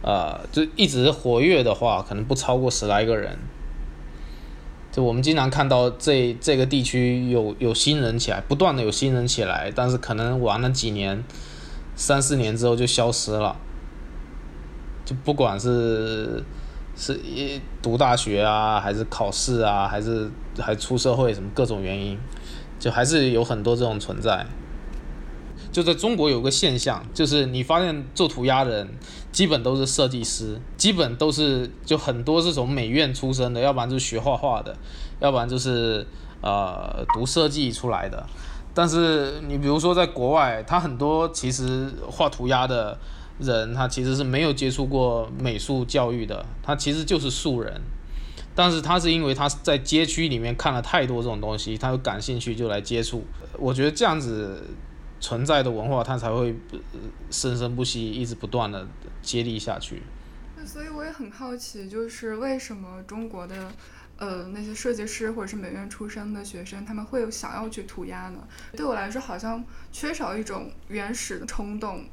[0.02, 3.38] 呃，就一直活跃的话，可能不超过十来个人。
[4.92, 11.22] 就我们经常看到这这个地区有有新人起来，不断的有新人起来，但是可能玩了几年，
[11.94, 13.56] 三四年之后就消失了。
[15.04, 16.42] 就不管是
[16.96, 22.18] 是一读大学啊，还是考试啊，还是还出社会什么各种原因，
[22.78, 24.46] 就还是有很多这种存在。
[25.70, 28.88] 就在中国有个现象，就是你发现做涂鸦的人
[29.30, 34.74] 基本都是设计师，基本都是就很多是从美院出身的，要不然就是学画画的，
[35.20, 36.06] 要不然就是
[36.40, 38.26] 呃读设计出来的。
[38.72, 42.96] 但是你比如说在国外，他很多其实画涂鸦的
[43.38, 47.80] 人，他其实是没有接触过美术教育的，他其实就是素人。
[48.54, 53.24] 但是他是因为他在街区里面看了太多这种东西，他有感兴趣就来接触。
[53.58, 54.62] 我觉得这样子。
[55.18, 56.54] 存在的文化，它才会
[57.30, 58.86] 生生不息，一直不断的
[59.22, 60.02] 接力下去。
[60.54, 63.72] 那所以我也很好奇，就是为什么中国的
[64.18, 68.46] 呃那些设计师或者是美院出身的学生，他们会想要去涂鸦呢？
[68.76, 72.04] 对我来说，好像缺少一种原始的冲动，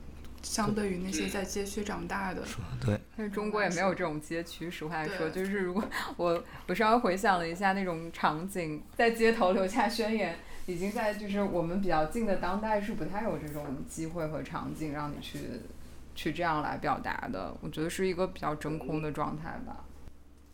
[0.43, 2.43] 相对于那些在街区长大的。
[2.85, 2.99] 对。
[3.17, 5.83] 但是中国也没有这种街区，实话来说，就是如果
[6.17, 10.35] 我我稍微回想了一下那种场景，在街头留下宣言。
[10.65, 15.39] 已经在就是我们比较近的当代是不太有这种机会和场景让你去
[16.15, 19.83] 去这样来表达的，我觉得是一个比较真空的状态吧。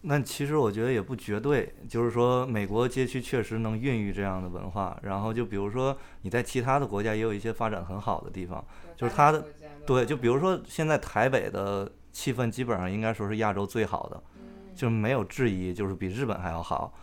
[0.02, 8.66] 那其实我觉得也不绝对，就是说美国街区确实能孕育这样的文化，然后就比如说你在其他的国家也有一些发展很好的地方，
[8.98, 9.46] 就是它的
[9.90, 14.22] 对，就比如说现在台北的气氛基本上应该说是亚洲最好的，
[14.76, 16.94] 就是没有质疑，就是比日本还要好。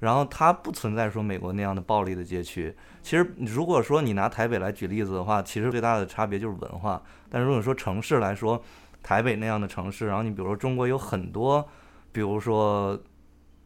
[0.00, 2.74] 然后它不存在说美国那样的暴力的街区。
[3.02, 7.02] 其实如果说你拿台北来举例子的话，其实最大的差别就是文化。
[7.28, 8.58] 但如果说城市来说，
[9.02, 11.68] 台北那样的城市，然后你比如说中国有很多，
[12.12, 12.98] 比如说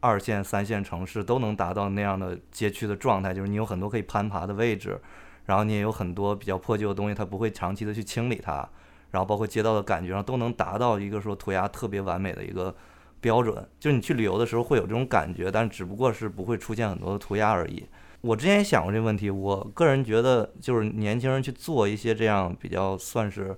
[0.01, 4.99] 二线、三线城市都能达到那样的街区的状态，就是你有很多可以攀爬的位置，
[5.47, 8.69] 然后你也有很多比较破旧的东西，它不会长期的去清理它，
[9.09, 12.75] 然后包括街道的感觉上都能达到一个说涂鸦特别完美的一个。
[13.19, 17.83] 标准就是你去旅游的时候会有这种感觉，但只不过是不会出现很多的涂鸦而已。
[18.21, 23.57] 我之前也想过这个问题，我个人觉得就是年轻人去做一些这样比较算是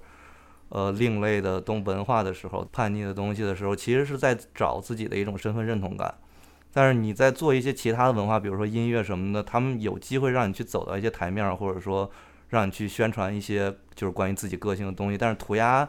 [0.69, 6.15] 呃另类的东文化的时候，叛逆的东西的时候，其实是在找自己的一种身份认同感。
[6.71, 12.09] 但是你在做一些其他的文化，比如说音乐什么的，他们有机会让你去走到一些台面，或者说
[12.49, 15.17] 让你去宣传一些就是关于自己个性的东西。
[15.17, 15.87] 但是涂鸦。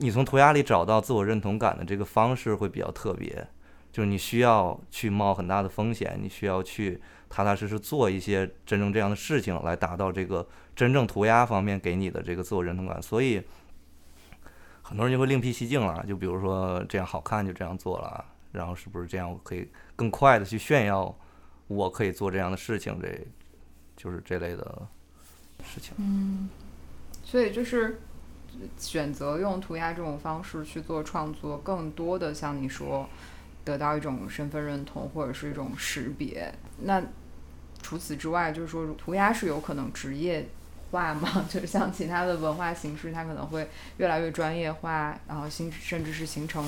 [0.00, 3.48] 你从涂鸦里找到自我认同感的这个方式会比较特别，
[3.90, 13.02] 就是你需要去冒很大的风险，你需要去踏踏实实做一些真正这样的事情来达到这个真正涂鸦方面给你的这个自我认同感。
[13.02, 13.42] 所以
[14.82, 21.14] 很多人就会另辟蹊径了，就比如说这样好看就这样做了，然后是不是这样我可以更快的去炫耀
[21.66, 22.96] 我可以做这样的事情？
[23.02, 23.26] 这
[23.96, 24.88] 就是这类的
[25.64, 25.92] 事情。
[25.98, 26.48] 嗯，
[27.24, 28.00] 所以就是。
[28.76, 33.08] 选择用涂鸦这种方式去做创作，更多的像你说，
[33.62, 36.52] 得到一种身份认同或者是一种识别。
[36.82, 37.00] 那
[37.80, 40.48] 除此之外，就是说涂鸦是有可能职业
[40.90, 41.46] 化吗？
[41.48, 46.64] 就是像其他的文化形式，它可能会越来越专业化，然后形甚至是形成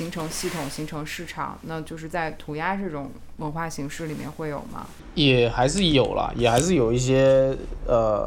[0.00, 1.58] 形成系统、形成市场。
[1.62, 4.86] 那就是在涂鸦这种文化形式里面会有吗？
[5.14, 7.54] 也还是有啦，也还是有一些
[7.86, 8.26] 呃。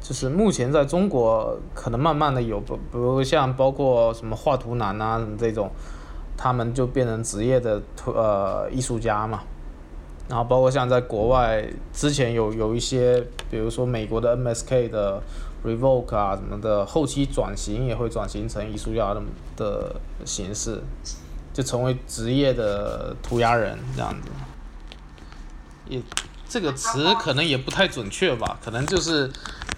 [0.00, 5.68] 就是目前在中国，可能慢慢的有不，比如像包括什么画图男啊这种，
[6.36, 9.42] 他们就变成职业的图呃艺术家嘛。
[10.28, 15.20] 然后包括像在国外，之前有有一些，比如说美国的 MSK 的
[15.66, 19.22] Revoke 啊什么的，后期转型也会转型成艺术家的
[19.56, 20.80] 的形式，
[21.52, 24.28] 就成为职业的涂鸦人这样子。
[25.88, 26.00] 也
[26.48, 29.30] 这个词可能也不太准确吧，可能就是。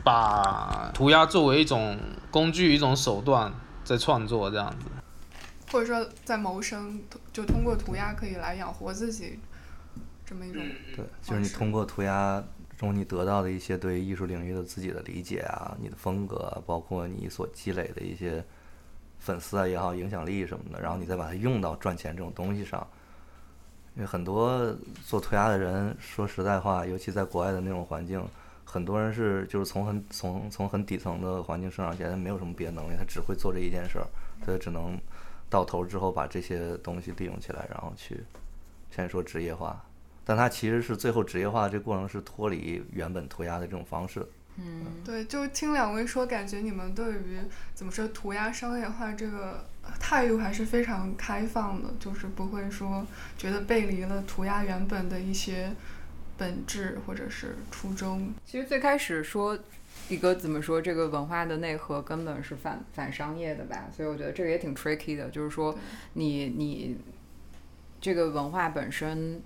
[0.04, 1.98] 把涂鸦作为一种
[2.30, 3.52] 工具、一种手段
[3.84, 4.86] 在创作这样子，
[5.70, 9.38] 或者说在谋生，就通过涂鸦可以来养活自己，
[10.24, 10.62] 这么一种。
[10.96, 12.42] 对，就是你通过涂鸦
[12.78, 18.42] 中你得到的一些对艺术领域的自己的理解啊，你的风格，包括你所积累的一些
[19.18, 22.86] 粉丝啊也好、影响力什么的，然后你再把它用到赚钱这种东西上。
[23.96, 24.72] 因为很多
[25.04, 28.24] 做涂鸦的人，说实在话，尤其在国外的那种环境。
[28.64, 34.06] 很多人是就是从很从从很底层的环境生长起来，他没有什么别的能力，他只会做这一件事儿，
[34.40, 34.96] 他就只能
[35.50, 38.22] 到头之后把这些东西利用起来，然后去
[38.90, 39.82] 先说职业化，
[40.28, 44.22] 但它其实是最后职业化的这个过程是脱离原本涂鸦的这种方式。
[44.58, 47.38] 嗯对，就听两位说，感觉你们对于
[47.72, 49.64] 怎么说涂鸦商业化这个
[49.98, 53.06] 态度还是非常开放的，就是不会说
[53.38, 55.72] 觉得背离了涂鸦原本的一些
[56.36, 58.34] 本质或者是初衷。
[58.44, 59.58] 其实最开始说
[60.10, 65.78] 一个怎么说，这个文化的内核根本是反反商业的吧，所以我觉得这个也挺 tricky 的，就是说
[66.12, 66.98] 你你
[67.98, 69.40] 这个文化本身。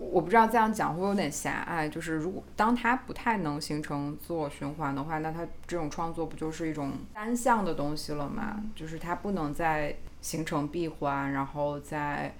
[0.00, 8.62] 我不知道这样讲会不会有点狭隘，就是如果当它不太能形成自我循环的话，那它这种创作不就是一种单向的东西了吗？
[8.74, 12.34] 就是它不能再形成闭环，然后再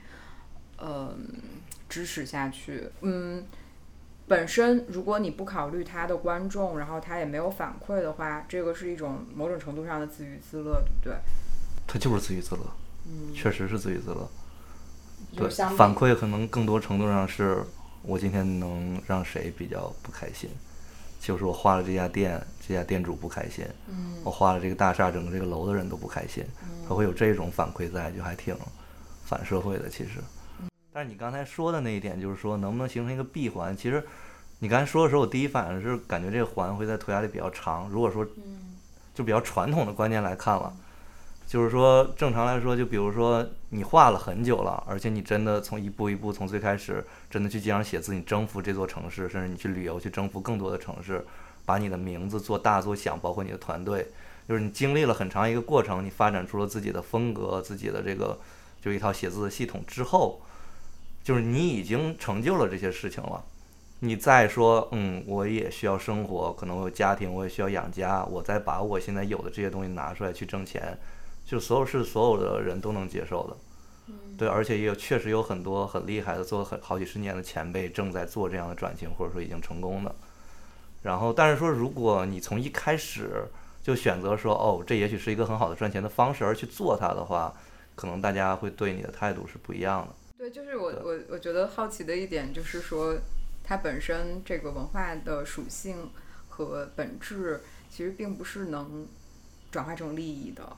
[0.78, 1.14] 呃
[1.88, 2.88] 支持下去。
[3.02, 3.44] 嗯，
[4.26, 11.14] 本身如果你不考虑他的观众，然后他也没有反馈的话，这个是一种某种程度上的自娱自乐，对不对？
[11.86, 12.62] 他就是自娱自乐，
[13.06, 14.28] 嗯，确实是自娱自乐。
[15.36, 17.64] 对反馈可能更多程度上是
[18.02, 20.50] 我今天能让谁比较不开心，
[21.20, 26.44] 就是我画了这家店，这家店主不开心，嗯我画了这个大厦，整个这个楼的人都不开心，
[26.88, 28.56] 他会有这种反馈在，就还挺
[29.24, 30.20] 反社会的其实。
[30.92, 34.04] 但是你刚才说的那一点，就是说能不能形成一个闭环，其实
[34.58, 37.88] 你刚才说的时候，我第一反应是感觉这个环会在涂鸦里比较长。
[37.88, 38.26] 如果说
[39.14, 40.74] 就比较传统的观念来看了，
[41.50, 51.26] 就是说正常来说，就比如说你画了很久了，而且你真的从一步一步从最开始真的去街上写字，你征服这座城市，甚至你去旅游去征服更多的城市，
[51.66, 54.06] 把你的名字做大做响，包括你的团队，
[54.48, 58.38] 就是你经历了很长一个过程，你发展出了自己的风格，自己的这个
[58.80, 60.40] 就一套写字的系统之后，
[61.24, 63.44] 就是你已经成就了这些事情了。
[63.98, 70.96] 你再说，嗯，我也需要生活，可能我有家庭，我也需要养家，我再把我现在有的这些东西拿出来去挣钱，
[71.44, 73.56] 就所有是所有的人都能接受的。
[74.36, 80.14] 对，而且也有确实有很多很厉害的，做了很好几十年的前辈正在做这样的转型，或者说已经成功的。
[81.02, 83.44] 然后，但是说如果你从一开始
[83.82, 87.54] 就选择说，哦，这也许是一个很好的赚钱的方式而去做它的话，
[87.94, 90.14] 可能大家会对你的态度是不一样的。
[90.38, 93.14] 对，就是我我我觉得好奇的一点就是说，
[93.62, 96.10] 它本身这个文化的属性
[96.48, 97.60] 和本质
[97.90, 99.06] 其实并不是能
[99.70, 100.76] 转化成利益的，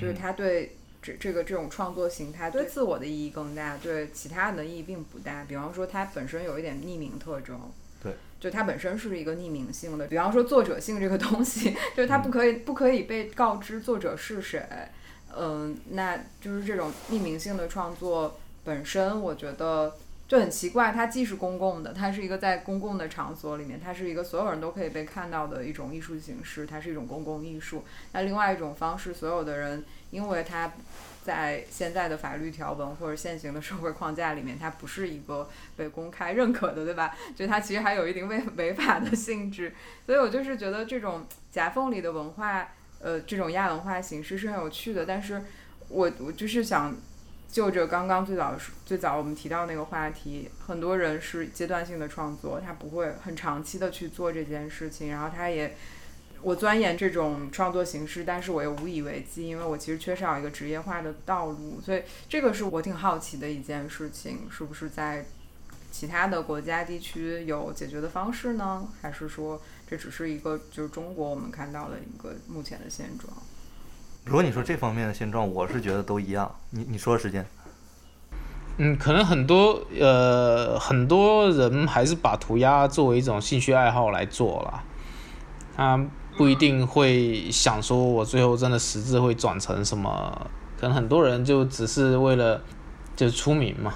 [0.00, 5.44] 就是嗯它对这这个这种创作形态对自我的意义更大，对其他人的意义并不大。
[5.44, 7.58] 比方说，它本身有一点匿名特征。
[8.02, 14.62] 对，就它本身是一个匿名性的，比方说作者性这个东西， 就是它不可以、不可以被告知作者是谁，
[15.34, 19.96] 嗯，那就是这种匿名性的创作本身，我觉得
[20.28, 20.92] 就很奇怪。
[20.92, 27.84] 它既是公共的，它是一个在公共的场所里面，它是一个所有人都可以被看到的一种艺术形式，它是一种公共艺术。
[28.12, 30.72] 那另外一种方式，所有的人因为它
[31.24, 37.16] 在现在的法律条文或者现行的社会框架里面，它不是一个被公开认可的，对吧？
[37.34, 39.74] 就它其实还有一定违违法的性质。
[40.06, 42.68] 所以我就是觉得这种夹缝里的文化，
[43.00, 45.04] 呃，这种亚文化形式是很有趣的。
[45.04, 45.42] 但是
[45.88, 46.94] 我我就是想
[47.56, 48.54] 就着刚刚最早
[48.84, 55.74] 最早我们提到那个话题，很多人是阶段性的创作，他不会很长期的去做这件事情，然后他也。
[56.42, 65.24] 我钻研这种创作形式，但是我又无以为继，因为我其实缺少一个职业化的道路，所以这个是我挺好奇的一件事情，是不是在
[65.90, 68.86] 其他的国家地区有解决的方式呢？
[69.00, 73.32] 还是说这只是一个就是中国我们看到的一个目前的现状？
[74.26, 76.52] 如果你说这方面的现状，我是觉得都一样。
[76.70, 77.46] 你你说时间，
[78.76, 84.82] 嗯，可能很多呃很多人还是把涂鸦作为一种兴趣爱好来做了，
[85.76, 86.04] 他
[86.36, 92.60] 不一定会想说我最后真的实质会转成什么，可能很多人就只是为了
[93.14, 93.94] 就出名嘛。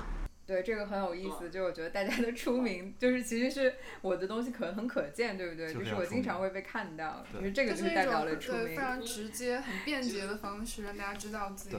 [0.50, 1.48] 对，这个很有意思。
[1.48, 3.72] 就我觉得大家的出名，就是其实是
[4.02, 5.72] 我的东西可很可见，对不对？
[5.72, 8.64] 就是我经常会被看到，对就是这个就是代表了出名。
[8.64, 11.76] 对非常直接、很便捷的方式，让大家知道自己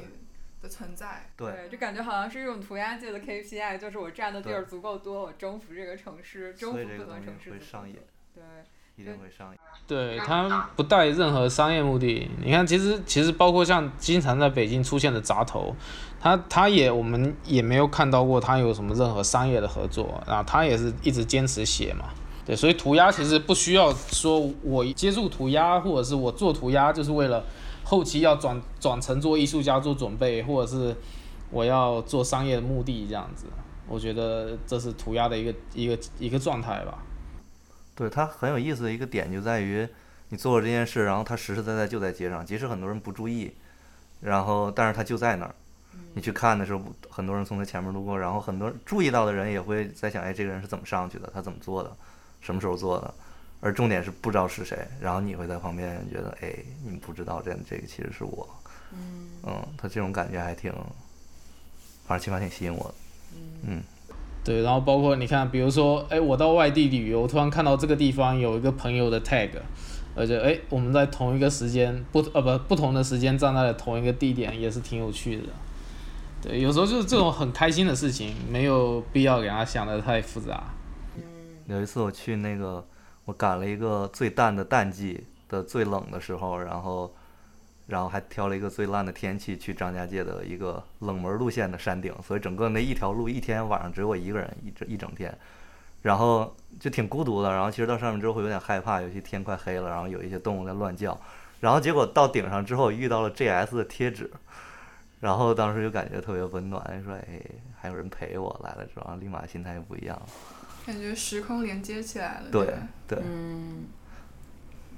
[0.61, 1.30] 的存在。
[1.36, 7.51] 对对，就感觉好像是一种涂鸦界的 KPI，就是我占的地儿足够多，我征服这个城市，征服不同城市
[8.34, 8.43] 对，
[8.95, 9.57] 一定会上瘾。
[9.87, 12.29] 对，他不带任何商业目的。
[12.43, 15.75] 你看，其实其实包括像经常在北京出现的砸头，
[16.19, 22.05] 他他也我们也没有看到过他有什么任何商业的合作，然后他也是一直坚持写嘛。
[22.45, 27.43] 对，所以涂鸦其实不需要说我接触涂鸦，或者是我做涂鸦就是为了
[27.83, 30.95] 后期要转转成做艺术家做准备，或者是
[31.49, 33.47] 我要做商业的目的这样子。
[33.87, 36.99] 我觉得这是涂鸦的一个一个一个状态吧。
[37.95, 39.87] 对它很有意思的一个点就在于，
[40.29, 43.53] 你做了这件事，然后它实实在在就在街上，即使很多人不注意，
[44.21, 45.55] 然后但是它就在那儿。
[46.13, 51.29] 你去看的时候，很多人从他前面路过，然后很多注意到的人也会在想，哎，这个人是怎么上去的？
[51.33, 51.91] 他怎么做的？
[52.41, 53.13] 什么时候做的？
[53.61, 58.49] 而重点是不知道是谁，然后你会在旁边觉得，哎，你们不知道这这个其实是我。
[59.43, 60.71] 嗯，他这种感觉还挺，
[62.07, 62.95] 反正起码挺吸引我的。
[63.67, 63.83] 嗯，
[64.43, 69.49] 对，然后包括你看，比如说，哎，我到外地旅游，突然看到这个地方有一个朋友的 tag，
[70.15, 75.43] 而且哎，我们在同一个时间不呃不不同的时间站在了同一个地点，也是挺有趣的。
[76.41, 80.63] 对，有时候就是这种很开心的事情，没有必要给他想的太复杂。
[81.67, 82.83] 有一次我去那个，
[83.25, 87.13] 我赶了一个最淡的淡季的最冷的时候，然后，
[87.91, 95.37] 然后还挑了一个最烂的天气去张家界的一个冷门路线的山顶，所以整个那一条路一天晚上只有我一个人一整一整天，
[96.01, 97.51] 然后就挺孤独的。
[97.51, 101.19] 然后其实到上面之后会有点害怕，尤其天快黑了，然后有一些动物在乱叫。
[101.59, 104.31] 然后结果到顶上之后遇到了 GS 的贴纸，
[105.19, 107.41] 然后当时就感觉特别温暖，说哎
[107.77, 110.25] 还有人陪我来了之后，立马心态就不一样了。
[110.85, 112.49] 感觉时空连接起来了。
[112.49, 112.73] 对吧
[113.05, 113.85] 对，嗯，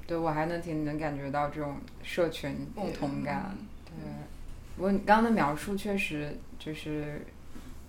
[0.05, 3.55] 对我还能挺能感觉到这种社群共同感。
[3.85, 3.93] 对，
[4.75, 7.25] 不过你刚刚的描述确实就是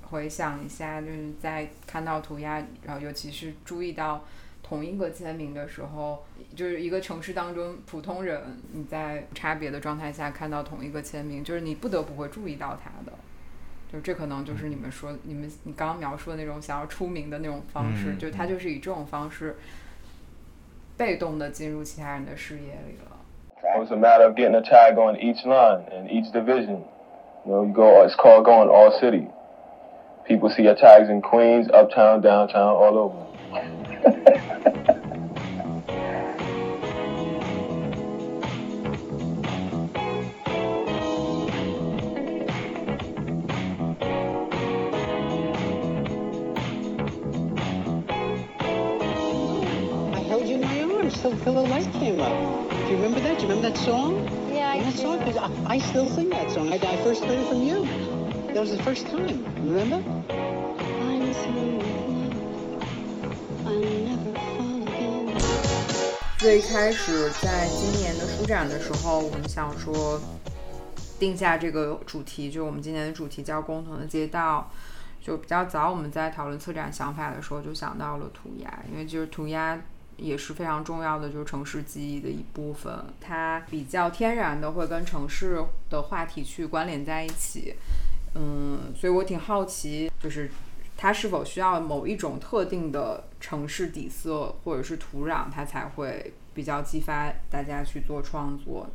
[0.03, 4.25] 回想一下，就是在看到涂鸦，然后尤其是注意到
[4.63, 8.41] 同一个签名的时候，就是一个城市当中普通人
[8.73, 13.13] 你在差别的状态下看到同一个签名，就是你不得不会注意到他的。
[13.93, 19.57] 就这可能就是你们说你们你刚刚描述的那种想要出名的那种方式，嗯就他就是以这种方式
[20.98, 23.20] 被动的进入其他人的视野里了。
[23.62, 26.84] It was a matter of getting a tag on each line and each division.
[27.46, 28.04] You know, you go.
[28.06, 29.28] It's called going all city.
[30.28, 34.93] People see your tags in Queens, uptown, downtown, all over.
[52.17, 53.39] Do you remember that?
[53.39, 54.29] Do you remember that song?
[54.53, 55.19] Yeah, I that song?
[55.19, 56.73] 'Cause I, I still sing that song.
[56.73, 57.87] I, I first heard it from you.
[58.55, 59.45] That was the first time.
[59.65, 60.01] Remember?
[60.31, 61.83] I'm through with
[62.79, 62.95] love.
[63.67, 65.35] I'll never fall again.
[66.39, 70.21] 最开始在今年的书展的时候，我们想说
[71.19, 74.71] 定下这个主题，就是我们今年的主题叫“共同的街道”。
[75.21, 79.77] 就比较早，我们在讨论策展想法的时候，就想到了涂鸦，因为就是涂鸦
[80.17, 83.05] 也是非常重要的，就是城市记忆的一部分。
[83.21, 87.75] 它比较天然的会跟城市的话题去关联在一起。
[88.35, 90.51] 嗯，所以我挺好奇，就是
[90.97, 98.89] 它是否需要某一种特定的城市底色或者是土壤，它才会比较激发大家去做创作。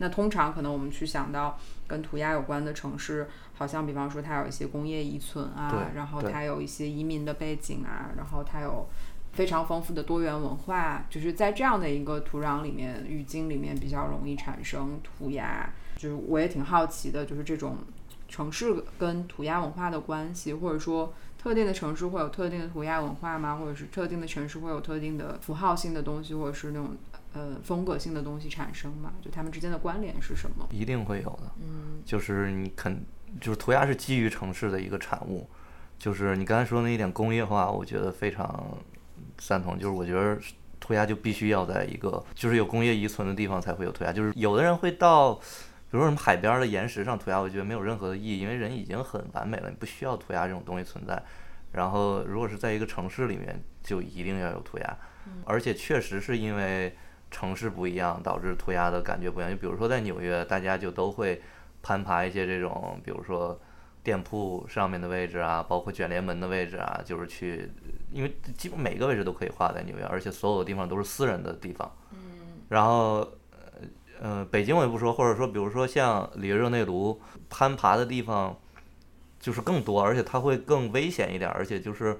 [0.00, 8.86] 那通常可能我们去想到跟涂鸦有关的城市，好像比方说它有一些工业遗存啊，然后它有一些移民的背景啊，然后它有
[9.38, 15.72] 非常丰富的多元文化，就是在这样的一个土壤里面、语境里面比较容易产生涂鸦。
[15.96, 17.76] 就是我也挺好奇的，就是这种
[18.28, 23.54] 城市跟涂鸦文化的关系，或者说特定的城市会有特定的涂鸦文化吗？
[23.54, 26.96] 或者是特定的城市会有特定的符号性的东西，或者是那种
[27.32, 29.12] 呃风格性的东西产生吗？
[29.22, 30.66] 就它们之间的关联是什么？
[30.72, 31.52] 一定会有的。
[31.60, 33.04] 嗯就是你肯，
[33.40, 35.48] 就是涂鸦是基于城市的一个产物。
[35.96, 38.78] 就是你刚才说那一点工业化，我觉得非常
[39.38, 39.78] 赞同。
[39.78, 40.38] 就是我觉得
[40.78, 44.12] 涂鸦就必须要在一个就是有工业遗存的地方才会有涂鸦。
[44.12, 45.40] 就是有的人会到，比
[45.92, 51.22] 如说什么海边儿的岩石上涂鸦，我觉得没有任何的意义，因为人已经很完美了，你不需要涂鸦这种东西存在。
[51.72, 54.98] 然后如果是在一个城市里面，就一定要有涂鸦，
[55.44, 56.96] 而且确实是因为
[57.30, 59.50] 城市不一样，导致涂鸦的感觉不一样。
[59.50, 61.42] 就比如说在纽约，大家就都会
[61.82, 63.60] 攀爬一些这种，比如说
[64.02, 67.70] 店铺上面的位置啊，包括卷帘门的位置啊，就是去，
[68.12, 71.90] 因为基本每个位置都可以画在纽约，而且所有的地方都是私人的地方。
[72.68, 73.58] 然后，呃
[74.20, 78.56] 呃，北京我也不说，或者说比如说像里约热内卢，攀爬的地方
[79.38, 82.18] 就是更多，而且它会更危险一点，而且就是。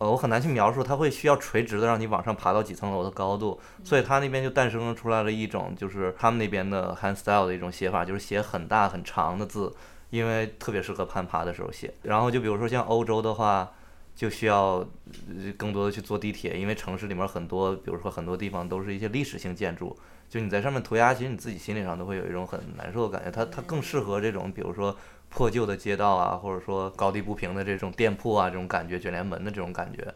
[0.00, 9.74] 呃，我很难去描述，它会需要垂直的让你往上爬到几层楼的高度，所以它那边就诞生出来了一种，就是他们那边的 hand style 的一种写法，就是写很大很长的字，
[10.10, 11.92] 因为特别适合攀爬的时候写。
[12.02, 13.72] 然后就比如说像欧洲的话，
[14.18, 14.84] 就需要
[15.28, 19.96] 呃更多的去坐地铁，因为城市里面很多，比如说很多地方都是一些历史性建筑，
[20.28, 23.30] 就你在上面涂鸦，其实你自己心理上都会有一种很难受的感觉。
[23.30, 24.96] 它它更适合这种，比如说
[25.28, 30.12] 破旧的街道啊，或者说高低不平的这种店铺啊，这种感觉，卷帘门的这种感觉。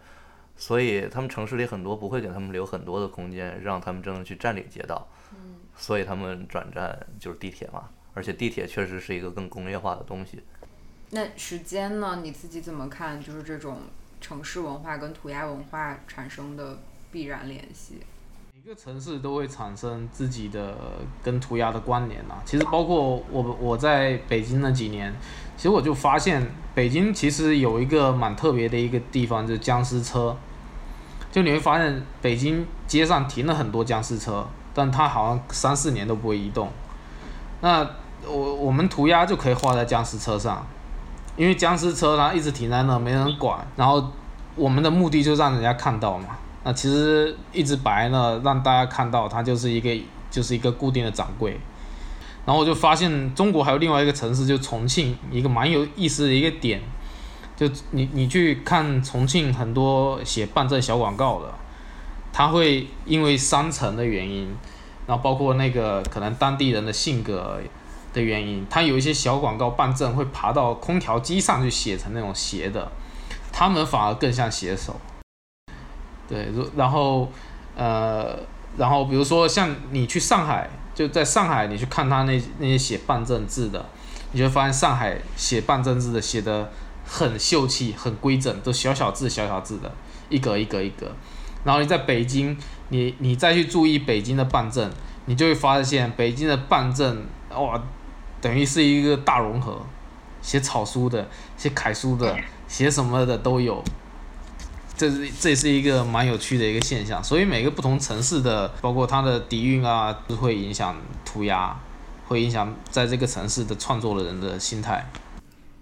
[0.56, 5.06] 所以他们城市里很多不会给他们留很多的空间，让他们真的去占领街道。
[5.76, 10.42] 所以他们转战就是地铁嘛，而且地铁确实是一个更工业化的东西。
[11.14, 12.20] 那时间呢？
[12.22, 13.22] 你自己怎么看？
[13.22, 13.76] 就是这种
[14.18, 16.78] 城市文化跟涂鸦文化产生的
[17.10, 17.98] 必然联系？
[18.54, 20.74] 每个城市都会产生自己的
[21.22, 22.40] 跟涂鸦的关联啊。
[22.46, 25.14] 其实包括我我在北京那几年，
[25.54, 30.34] 其实我就发现北京其实有一个蛮特别的一个地方，就是僵尸车。
[31.30, 36.70] 就你会发现北京街上停了很多僵尸车，但它好像三四年都不会移动。
[37.60, 37.86] 那
[38.26, 40.66] 我我们涂鸦就可以画在僵尸车上，
[41.36, 44.04] 因为僵尸车它一直停在那没人管，然后
[44.54, 46.26] 我们的目的就让人家看到嘛。
[46.64, 49.90] 那其实一直摆呢，让大家看到它就是一个
[50.30, 51.58] 就是一个固定的掌柜。
[52.44, 56.80] 然后我就发现中国还有另外一个城市，就重庆，一个蛮有意思的一个点，
[57.56, 61.54] 就你你去看重庆很多写办证小广告的，
[62.32, 64.48] 他会因为商城的原因，
[65.06, 67.60] 然后包括那个可能当地人的性格
[68.12, 72.90] 的原因，他有一些小广告办证会爬到空调机上去写成那种斜的，
[73.50, 75.00] 他们反而更像写手。
[76.28, 77.30] 对，然后
[77.76, 78.38] 呃，
[78.76, 83.84] 然后比如说像你去上海，就在上海，你去看他那那些写办证字的，
[84.32, 86.70] 你就发现上海写办证字的写的
[87.04, 89.90] 很秀气、很规整，都小小字小小字的，
[90.28, 91.10] 一格一格一格。
[91.64, 92.56] 然后你在北京，
[92.88, 94.90] 你你再去注意北京的办证，
[95.26, 97.80] 你就会发现北京的办证哇，
[98.42, 99.80] 等于是一个大融合，
[100.42, 101.26] 写草书的、
[101.56, 102.36] 写楷书的、
[102.68, 103.82] 写什么的都有。
[104.94, 111.74] 这是这也是一个蛮有趣的一个现象，所以每个不同城市的，包括它的底蕴啊，都会影响涂鸦，
[112.28, 115.04] 会影响在这个城市的创作的人的心态。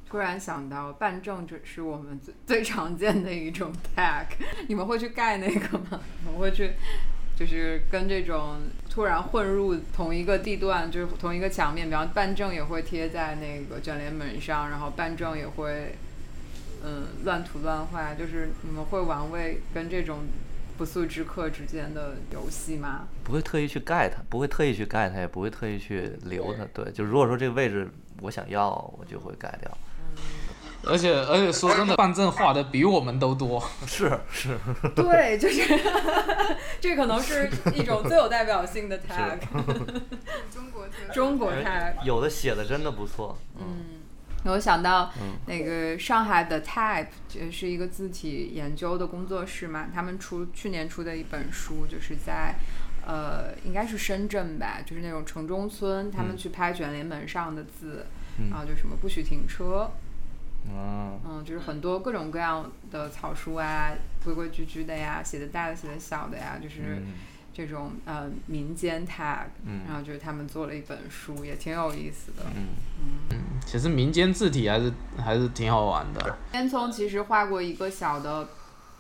[0.08, 4.26] 突然想到，办证这是我们最最常见的一种 tag，
[4.68, 6.00] 你们会去盖那个吗？
[6.24, 6.72] 你们会去，
[7.40, 8.58] 就是跟这种
[8.90, 15.94] 突然混入同一个地段，就是同一个墙面，比方办证也会贴在那个卷帘门上，然后办证也会，
[16.84, 20.18] 嗯，乱涂乱画，就是你们会玩味跟这种
[20.76, 23.08] 不速之客之间的游戏吗？
[23.24, 26.66] 不会特意去盖它，不会特意去盖它，也不会特意去留它。
[26.74, 27.88] 对，就如果说这个位置
[28.20, 28.68] 我想要，
[28.98, 29.78] 我就会盖掉。
[30.86, 33.62] 而且而且说真的，办证画的比我们都多。
[33.86, 34.58] 是是，
[34.96, 35.62] 对，就是
[36.80, 39.38] 这可能是一种最有代表性的 tag，
[40.50, 41.94] 中国特中国 tag。
[42.04, 43.36] 有的写的真的不错。
[43.58, 44.00] 嗯，
[44.44, 45.36] 我想到嗯。
[45.46, 52.54] 那个上海的 Type 就是一个字体研究的工作室嘛，他们出去年出的一本书，就是在
[53.06, 56.36] 呃应该是深圳吧，就是那种城中村，他们嗯。
[56.38, 58.06] 去拍卷帘门上的字，
[58.38, 58.48] 嗯。
[58.48, 59.90] 然后就什么不许停车，
[60.68, 63.92] 啊，嗯，就是很多各种各样的草书啊，
[64.24, 67.14] 规规矩矩的呀，写的大的写的小的呀，就是嗯。
[67.52, 69.80] 这种呃民间 tag，、嗯。
[69.86, 72.44] 然后就是他们做了一本书，也挺有意思的。
[72.54, 72.68] 嗯。
[73.28, 73.38] 嗯。
[73.66, 76.38] 其实民间字体还是还是挺好玩的。
[76.52, 78.48] 烟囱其实画过一个小的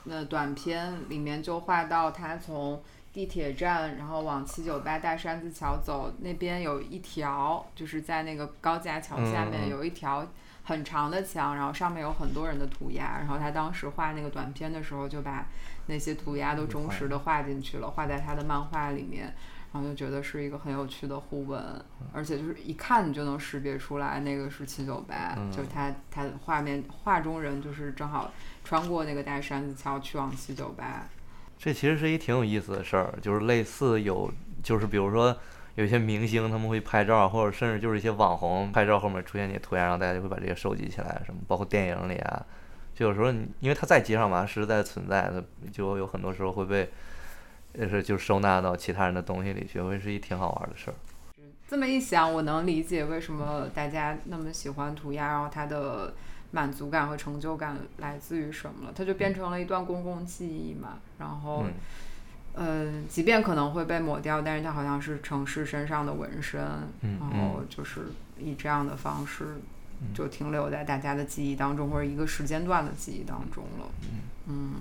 [0.08, 2.82] 呃短片，里面就画到他从
[3.12, 10.26] 地铁站，然后往七九八大山子桥走，那边有一条，就是在那个高架桥下嗯嗯面有一条
[10.64, 15.46] 很长的墙，然后上面有很多人的涂鸦，然后他当时画那个短片的时候，就把
[15.86, 19.34] 那些涂鸦都忠实的画进去了，画在他的漫画里面。
[19.72, 21.62] 然后就觉得是一个很有趣的互文，
[22.12, 28.32] 而且就是一看你就能识别出来那个是七九八，嗯就是他他的画面画中人就是正好
[28.64, 31.06] 穿过那个大山子桥去往七九八，
[31.56, 34.28] 这其实是一挺有意思的事儿，就是类似有，
[34.60, 35.38] 就是比如说
[35.76, 42.44] 有一些明星他们会拍照，或者甚至就是一些网红拍照后面出现这些涂鸦，然后大家就会把这些收集起来，什么包括电影里啊，
[42.94, 46.90] 就有时候你因为它在街上嘛，实实在在存在的，就有很多时候会被，
[47.78, 50.94] 就是就收纳到其他人的东西里去，会是一挺好玩的事儿。
[51.68, 56.12] 这么一想，我能理解为什么大家那么喜欢涂鸦，然后它的
[56.50, 58.92] 满足感和成就感来自于什么了？
[58.92, 60.98] 它就变成了一段公共记忆嘛。
[61.18, 61.74] 然后，嗯
[62.54, 66.60] 呃，即便可能会被抹掉，但是它好像是城市身上的纹身，
[67.02, 68.06] 嗯然后就是
[68.38, 69.44] 以这样的方式
[70.02, 73.86] 嗯就停留在大家的记忆当中，或者一个时间段的记忆当中了。
[74.46, 74.74] 嗯，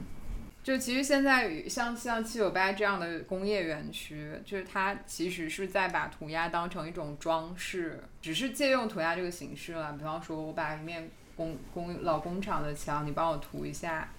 [0.63, 9.93] 就其实现在像像七九八这样的工业园区，就是它其实是在把涂鸦当成一种装饰，只是借用涂鸦这个形式了。
[9.93, 14.09] 比方说，我把一面工工老工厂的墙，你帮我涂一下，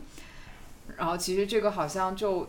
[0.97, 2.49] 然后其实这个好像就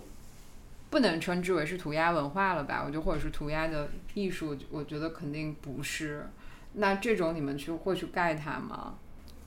[0.92, 2.84] 不能称之为是涂鸦文化了吧？
[2.86, 6.28] 我觉得或者是涂鸦的艺术，我觉得肯定不是。
[6.74, 8.96] 那这种你们去会去盖它吗？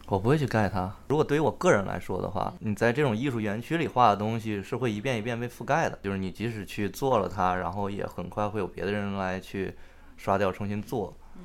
[0.06, 0.94] 我不会去盖它。
[1.08, 9.74] 如果对于我个人来说的话，你在这种艺术园区里画的东西是会一遍一遍被覆盖的，就是你即使去做了它，然后也很快会有别的人来去
[10.16, 11.14] 刷掉重新做。
[11.36, 11.42] 嗯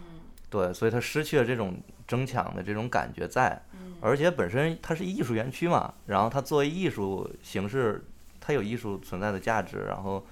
[0.49, 1.77] 对，所以它失去了这种
[2.07, 8.03] 争抢的这种感觉在，嗯而且本身它是艺术园区嘛，然后它作为艺术形式，
[8.49, 10.25] 它有艺术存在的价值，然后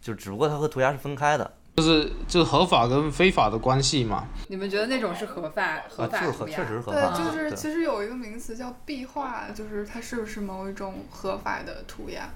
[0.00, 1.52] 就只不过它和涂鸦是分开的。
[1.76, 4.26] 就是就是合法跟非法的关系嘛。
[4.48, 6.56] 你们觉得那种是合法合法就是合涂鸦？
[6.56, 12.30] 确实是合法对，就是其实有一个名词叫壁画，就是它是不是某一种合法的涂鸦？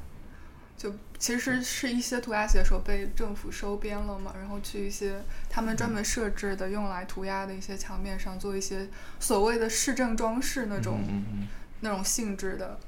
[0.76, 8.86] 就其实是一些涂鸦写手被政府收编了嘛，然后去一些他们专门设置的用来涂鸦的一些墙面上做一些
[9.18, 11.48] 所谓的市政装饰那种、嗯嗯。
[11.80, 12.78] 那种性质的。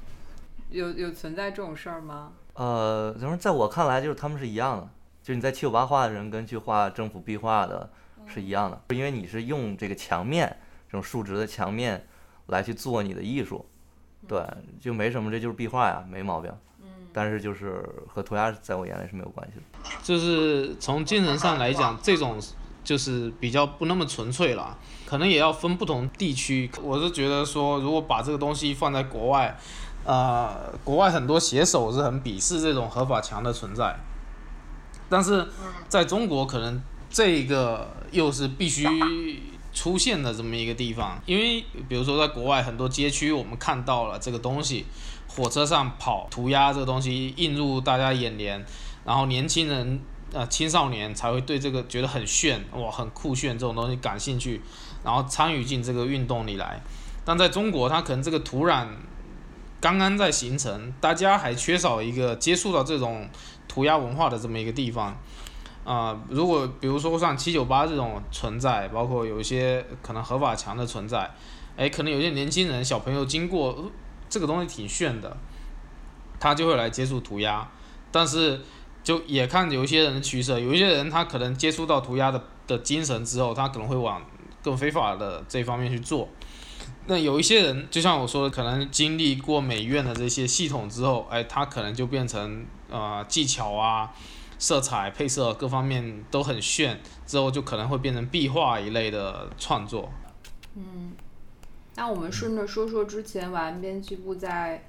[0.69, 2.31] 有有存在这种事儿吗？
[2.53, 4.89] 呃，怎么，在我看来，就是他们是一样的，
[5.23, 7.89] 就是你在七九八画的人跟去画政府壁画的
[8.27, 10.57] 是一样的，因为你是用这个墙面
[10.87, 12.07] 这种竖直的墙面
[12.47, 13.65] 来去做你的艺术，
[14.27, 14.43] 对，
[14.79, 16.51] 就没什么，这就是壁画呀，没毛病。
[17.11, 19.89] 但是就是和涂鸦在我眼里是没有关系的。
[20.03, 22.39] 就是从精神上来讲，这种
[22.83, 26.69] 就是比较不那么纯粹了，可能也要分不同地区。
[26.83, 29.57] 我是觉得说，如果把这个东西放在国外，
[30.05, 33.95] 呃，国外很多写手是很鄙视这种合法墙的存在，
[35.07, 35.47] 但是
[35.87, 38.85] 在中国可能这个又是必须
[39.71, 44.85] 出现的这么一个地方，因为比如说在国外很多街区，我们看到了这个东西，
[45.27, 48.65] 火车上跑涂鸦这个东西映入大家眼帘，
[49.05, 49.99] 然后年轻人
[50.33, 54.61] 呃青少年才会对这个觉得很炫哇很酷炫这种东西感兴趣，
[55.03, 56.81] 然后参与进这个运动里来。
[57.23, 58.87] 但在中国，它可能这个土壤
[59.81, 63.29] 刚刚在形成，大家还缺少一个接触到这种
[63.67, 65.17] 涂鸦文化的这么一个地方。
[65.85, 71.31] 啊、如果比如说像七九八这种存在，包括有一些可能合法墙的存在，
[71.75, 73.91] 哎，可能有些年轻人小朋友经过、呃
[74.29, 75.35] 这个东西挺炫的，
[76.39, 77.67] 他就会来接触涂鸦，
[78.11, 78.61] 但是
[79.03, 84.21] 就也看有一些人的取舍，有一些人他可能接触到涂鸦的的精神之后，他可能会往
[84.61, 86.29] 更非法的这方面去做。
[87.09, 94.13] 那有一些人，就像我说的，可能经历过美院的这些系统之后，哎，他可能就变成呃技巧啊、
[94.59, 100.11] 色彩、配色各方面都很炫，之后就可能会变成壁画一类的创作。
[100.75, 101.13] 嗯，
[101.95, 104.83] 那我们顺着说说之前玩编辑部在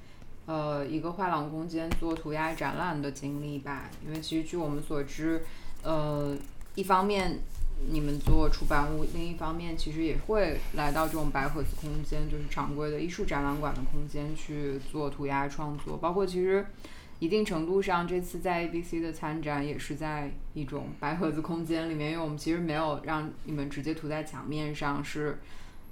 [0.45, 3.89] 呃一个画廊空间做涂鸦展览的经历吧。
[4.07, 5.43] 因为其实据我们所知，
[5.83, 6.37] 呃，
[6.75, 7.41] 一方面
[7.89, 16.67] 你们做出版物，另一方面其实也会来到这种白盒子空间，就是常规的艺术展览馆的空间去做涂鸦创作，包括其实。
[17.19, 25.39] 一定程度上，这次在 ABC 的参展也是在一种白盒子空间里面，因为我们其实没有让你们直接涂在墙面上，是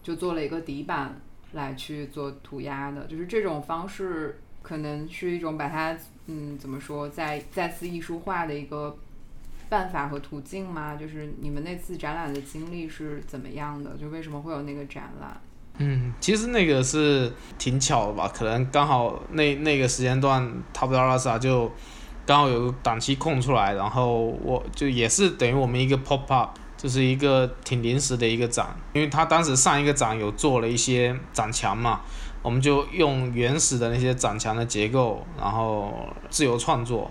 [0.03, 1.20] 就做了一个底板
[1.53, 5.95] 来去做涂鸦的，就是这种方式可能是一种把它
[6.28, 8.97] 嗯怎么说再再次艺术化的一个
[9.69, 10.97] 办法和途径吗？
[10.97, 13.97] 就是你们那次展览的经历是怎么样的？
[13.97, 15.41] 就为什么会有那个展览？
[15.79, 20.43] 嗯，其实那个是挺巧的吧，可能刚好那那个时间段
[20.75, 21.71] Top d a r a s a 就
[22.27, 32.01] 刚好有档期空出来，然后我就也是等于我们一个 pop up，就是一个挺临时的一个展，因为他当时上一个展有做了一些展墙嘛，
[32.43, 35.93] 我们就用原始的那些展墙的结构，然后
[36.29, 37.09] 自由创作，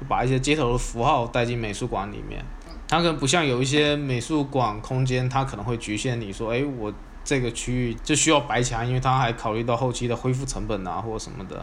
[0.00, 2.44] 就把一些街头的符号带进美术馆里面。
[2.86, 6.92] 它可能不像有一些美术馆空间，它可能会局限你说，哎，我
[7.22, 11.62] 这个区域就需要白墙，因为它还考虑到后期的恢复成本啊或者什么的。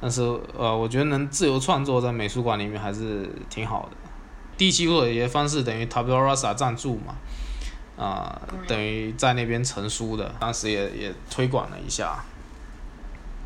[0.00, 0.22] 但是
[0.58, 3.96] 呃，我觉得能自由创作在美术馆里面还是挺好的。
[4.56, 7.14] 第一期或者一些方式等于 Tabula Rasa 赞助嘛，
[7.96, 12.24] 啊、等于在那边成书的，当时也也推广了一下。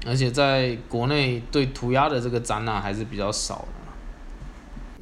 [0.07, 3.80] 而且在国内对涂鸦的这个展览还是比较少的。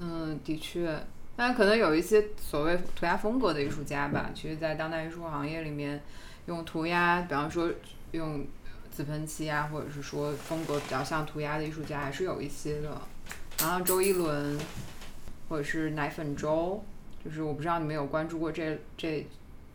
[0.00, 0.96] 嗯，的确，
[1.36, 6.00] 但可能有一些所谓涂鸦风格的艺术家吧，其实，在当代艺术行业里面，
[6.46, 7.68] 用涂鸦，比方说
[8.12, 8.46] 用
[8.90, 13.00] 紫喷漆啊，或者是说风格比较像涂鸦的艺术家，还是有一些的。
[13.60, 14.56] 然后周一伦，
[15.48, 16.84] 或者是奶粉周，
[17.24, 19.26] 就是我不知道你们有关注过这这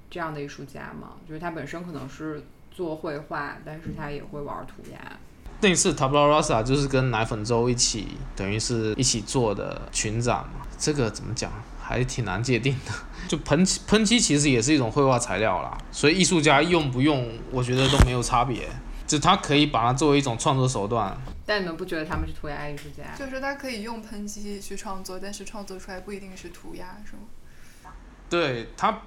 [0.10, 1.18] 这样的艺术家吗？
[1.28, 5.20] 就是他本身可能是做绘画，但是他也会玩涂鸦。
[5.64, 10.68] 那次 Tabula Rasa 就是跟奶粉粥一起，等于是一起做的群展嘛。
[10.78, 11.50] 这个怎么讲，
[11.82, 12.92] 还挺难界定的。
[13.30, 18.68] 就喷漆，喷漆其实也是一种绘画材料啦，所以艺术家用不用，我觉得都没有差别。
[19.08, 21.16] 就他可以把它作为一种创作手段。
[21.46, 23.04] 但你们不觉得他们是涂鸦艺术家？
[23.18, 27.94] 就是他可以用喷漆去创作，但是创作出来不一定是涂鸦，是吗？
[28.30, 29.02] 对他，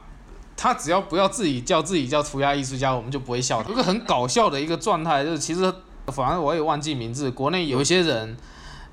[0.57, 3.69] 他只要不要自己叫自己叫涂鸦艺术家，我们就不会笑他。
[3.69, 5.75] 有一个很搞笑的一个状态，就是其实
[6.07, 8.37] 反正我也忘记名字，国内有一些人，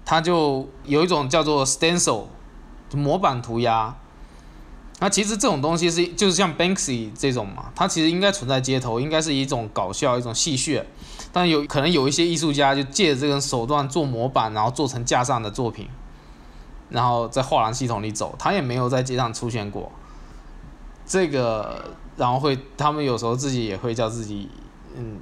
[0.05, 2.26] 他就有一种叫做 stencil
[2.93, 3.95] 模板涂鸦。
[4.99, 10.82] 那其实这种东西是就是像 Banksy 这种嘛，它其实应该存在街头，应该是一种搞笑、一种戏谑。
[11.32, 15.89] 但有可能有一些艺术家就借着这个手段做模板，然后做成架上的作品，
[16.89, 19.91] 然后在画廊系统里走，他也没有在街上出现过。
[21.05, 24.47] 这个，然后会他们有时候自己也会叫自己，
[24.95, 25.18] 嗯，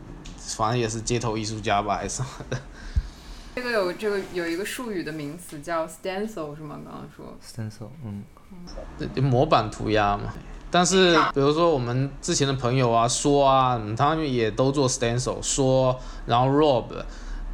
[0.56, 2.58] 反正也是街头艺术家吧，还是什么的。
[3.54, 6.80] 这个有这个有一个术语的名词叫 stencil 是吗？
[6.86, 8.24] 刚刚说 stencil，嗯，
[8.98, 10.34] 对模板涂鸦嘛。
[10.74, 16.86] 但是比如说我们之前的朋友啊，说啊，嗯他们也都做 stencil，说，然后 Rob，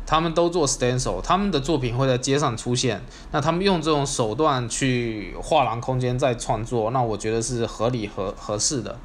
[0.06, 3.02] 他们都做 stencil，他们的作品会在街上出现。
[3.32, 9.00] 那他们用这种手段去画廊空间再创作，那我觉得是合理合合适的。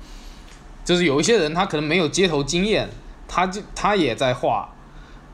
[0.84, 2.90] 就是有一些人他可能没有街头经验，
[3.34, 4.70] 他就他也在画，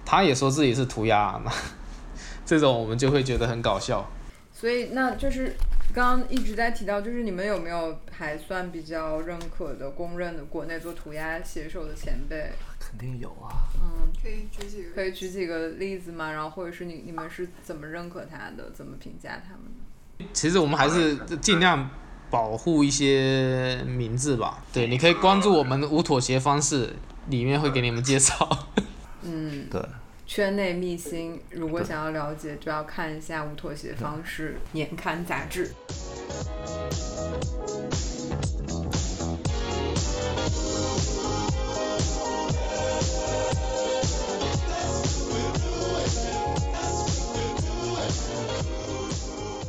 [0.04, 1.50] 他也说自己是涂鸦，那
[2.46, 4.08] 这种我们就会觉得很搞笑。
[4.52, 5.56] 所以那就是
[5.92, 12.52] 刚刚一直在提到，就是你们有没有还算比较认可的、公认的国内做涂鸦写手的前辈？
[12.78, 13.66] 肯定有啊。
[13.82, 14.94] 嗯，可以举几个？
[14.94, 16.30] 可以举几个例子吗？
[16.30, 18.70] 然后或者是你你们是怎么认可他的？
[18.72, 19.64] 怎么评价他们
[20.18, 20.24] 的？
[20.32, 21.90] 其实我们还是尽量
[22.30, 24.62] 保护一些名字吧。
[24.72, 26.94] 对，你可以关注我们的无妥协方式，
[27.28, 28.48] 里面会给你们介绍。
[29.22, 29.82] 嗯，对，
[30.26, 35.74] 圈内秘辛，如果想要了解，就要看一下《无妥协方式》年刊杂志。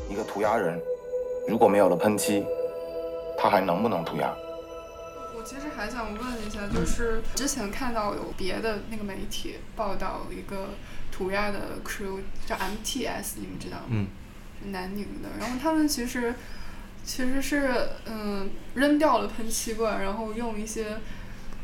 [0.10, 0.80] 一个涂鸦人，
[1.48, 2.46] 如果没有了喷漆，
[3.38, 4.34] 他还能不能涂鸦？
[5.40, 10.72] 我其实还想问一下，就是之前看到有别的那个媒体报道一个
[11.14, 13.86] 涂鸦的 crew 叫 MTS，你们知道吗？
[13.90, 14.08] 嗯，
[14.62, 16.36] 是南宁的，然后他们其实
[17.06, 17.72] 其实是
[18.06, 20.98] 嗯扔掉了喷漆罐，然后用一些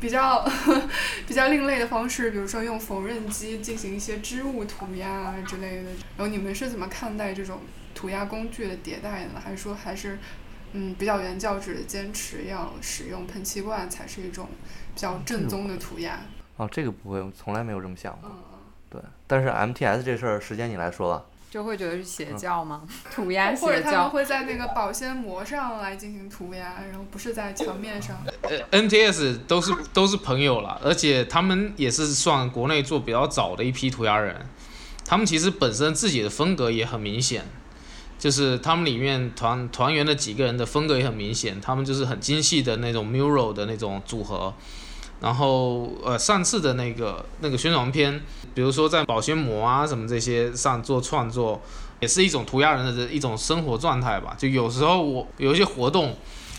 [0.00, 0.42] 比较
[1.28, 5.90] 比较另类的方式，比如说用缝纫机进行一些织物涂鸦啊之类的。
[6.16, 7.60] 然后你们是怎么看待这种
[7.94, 9.42] 涂鸦工具的迭代的呢？
[9.44, 10.18] 还是说还是
[10.76, 14.48] 嗯比较原教旨的坚持要使用喷漆罐才是一种
[14.94, 16.20] 比较正宗的涂鸦？
[16.56, 18.30] 哦，这个不会，我从来没有这么想过。
[18.30, 18.36] 嗯
[18.88, 21.24] 对，但是 MTS 这事儿，时间你来说吧。
[21.50, 22.82] 就会觉得是邪教吗？
[23.12, 24.10] 涂鸦或者他们？
[24.10, 28.16] 会在那个保鲜膜上来进行涂鸦，然后不是在墙面上。
[28.42, 34.46] 呃，NTS 都是都是朋友了，而且他们也是算国内做比较早的一批涂鸦人，
[35.04, 37.44] 他们其实本身自己的风格也很明显，
[38.18, 44.52] 就是他们里面团团员的几个人的风格也很明显，他们就是很精细的那种 mural 的那种组合。
[45.18, 48.20] 然后呃，上次的那个那个宣传片，
[48.54, 51.62] 比如说在保鲜膜啊什么这些上做创作，
[52.00, 54.34] 也是一种涂鸦人的一种生活状态吧。
[54.36, 56.14] 就有时候我有一些活动，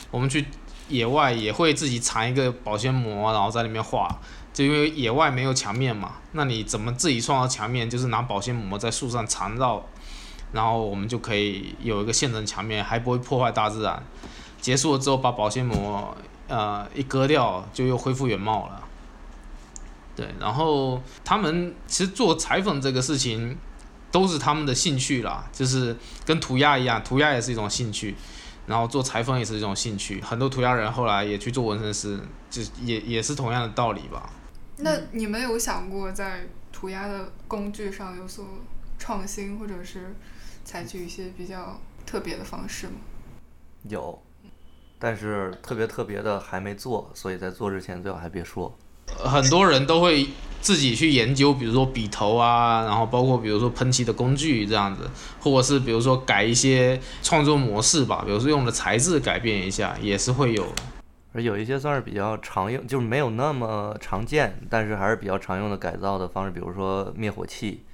[0.10, 0.46] 我们去
[0.90, 4.20] 野外也会自己缠一个保鲜膜，然后在里面画。
[4.52, 7.88] 就因为野外没有墙面嘛，那你怎么自己创造墙面？
[7.88, 9.86] 就是拿保鲜膜在树上缠绕，
[10.52, 14.02] 然后我们就可以有一个现成墙面，还不会破坏大自然。
[14.60, 16.16] 结束了之后，把保鲜膜
[16.48, 18.84] 呃一割掉，就又恢复原貌了。
[20.16, 23.56] 对，然后他们其实做裁缝这个事情
[24.12, 25.96] 都是他们的兴趣啦，就是
[26.26, 28.16] 跟涂鸦一样，涂鸦也是一种兴趣，
[28.66, 30.20] 然后做裁缝也是一种兴趣。
[30.22, 32.20] 很多涂鸦人后来也去做纹身师，
[32.50, 34.28] 就也也是同样的道理吧。
[34.78, 38.44] 那你们有想过在涂鸦的工具上有所
[38.98, 40.16] 创新，或者是
[40.68, 42.96] 采取一些比较特别的方式吗？
[43.84, 44.22] 有，
[45.00, 48.78] 但是特别特别的还没做，所以在做之前最好还别说。
[49.08, 50.28] 很多人都会
[50.60, 55.10] 自己去研究，比如说笔头啊，然后包括比如说喷漆的工具这样子，
[55.40, 60.68] 或者是比如说改一些创作模式吧，比如说用的材质改变一下，也是会有。
[61.32, 67.86] 而有一些算是比较常用，就是没有那么常见，但是还是比较常用的改造的方式，比如说灭火器。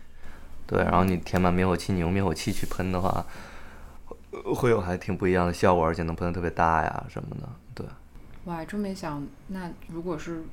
[0.74, 3.24] 对，然后你填满灭火器，你用灭火器去喷的话，
[4.32, 7.48] 呃会有还挺不一样的效果，而且能喷的特别大呀什么的。
[7.76, 7.86] 对，
[8.44, 10.44] 我还真没想，那如果是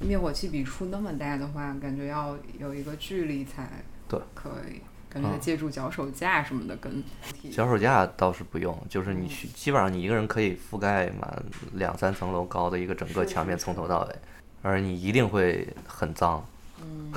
[0.00, 3.70] 灭火器笔触那么大的话，感觉要有一个距离才
[4.08, 7.04] 对可以，感觉借助脚手架什么的跟
[7.52, 14.16] 脚手架倒是不用，就是你去，基本上你一个人可以覆盖满两三层楼高的一个整个墙面，从头到尾，
[14.62, 16.44] 而你一定会很脏。
[16.82, 17.12] 嗯。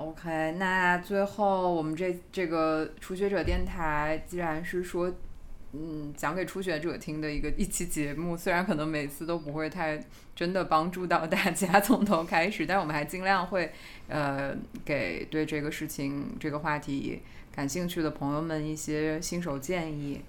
[0.00, 5.12] OK，那最后我们这这个初学者电台，既然是说
[5.74, 8.34] 嗯讲给初学者听的一个一期节目。
[8.34, 10.02] 虽然可能每次都不会太
[10.34, 13.70] 真的帮助到大家 从头开始，但我们还尽量会
[14.08, 17.20] 呃给对这个事情这个话题
[17.54, 20.22] 感兴趣的朋友们一些新手建议。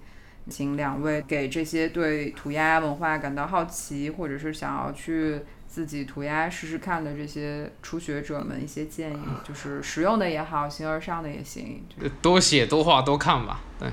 [0.50, 5.40] 请两位给这些对涂鸦文化感到好奇，或者是想要去
[5.72, 11.82] 自己涂鸦试试看的这些初学者们一些建议，就是实用的也好，形而上的也行。
[11.98, 13.62] 就多写多画多看吧。
[13.78, 13.90] 对，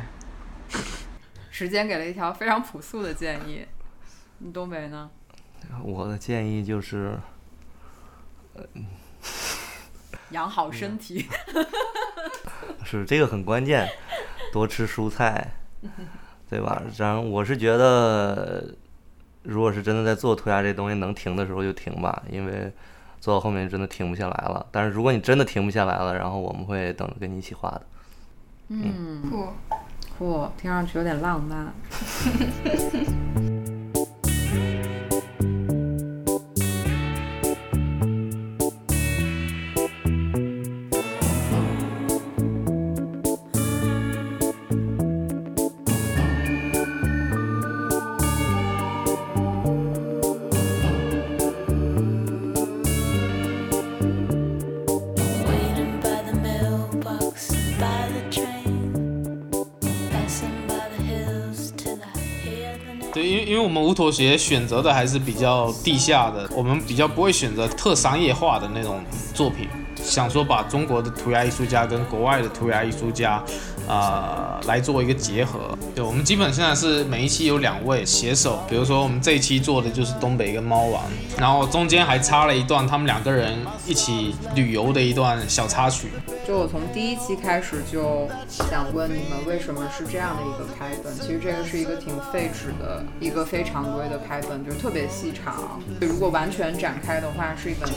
[1.49, 3.65] 时间给了一条非常朴素的建议。
[4.39, 5.09] 你东北呢？
[5.81, 7.17] 我的建议就是，
[10.31, 11.25] 养好身体。
[12.83, 13.87] 是这个很关键，
[14.51, 15.53] 多吃蔬菜，
[16.49, 16.83] 对吧？
[16.97, 18.75] 然后我是觉得，
[19.43, 22.71] 如果是真的在做涂鸦这东西，能停的时候就停吧，因为
[23.19, 24.65] 做到后面真的停不下来了。
[24.71, 27.81] 但是如果你真的停不下来了，然后我们会等着跟你一起画的。
[28.69, 29.47] 嗯，酷，
[30.17, 31.73] 酷，听上去有点浪漫。
[64.09, 69.03] 因为我们无妥协选择的还是比较地下的，我们比较不会选择特商业化的那种
[69.33, 73.43] 作品，想说把中国的涂鸦艺术家跟国外的涂鸦艺术家，
[73.87, 75.77] 呃，来做一个结合。
[75.95, 81.03] 对，我们基本现在是每一期有两位携手，比如说我们这一期做的就是东北跟猫王，
[81.37, 83.55] 然后中间还插了一段他们两个人
[83.85, 86.07] 一起旅游的一段小插曲。
[86.49, 91.13] 就我从第一期开始就想问你们，为什么是这样的一个开本？
[91.13, 95.79] 其实这个是一个挺费纸的一个非常规的开本，就是特别细长。
[96.01, 97.87] 如果完全展开的话，是一本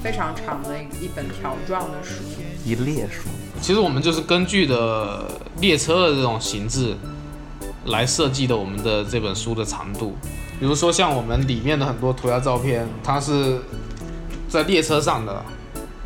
[0.00, 2.22] 非常长的一本条状的书。
[2.64, 3.28] 一列书，
[3.60, 5.24] 其实我们就是根据的
[5.60, 6.94] 列车的这种形制
[7.86, 10.14] 来设计的我们的这本书的长度。
[10.60, 13.58] 比如说像我们里面的很多涂鸦照片，它是
[14.48, 15.44] 在列车上的，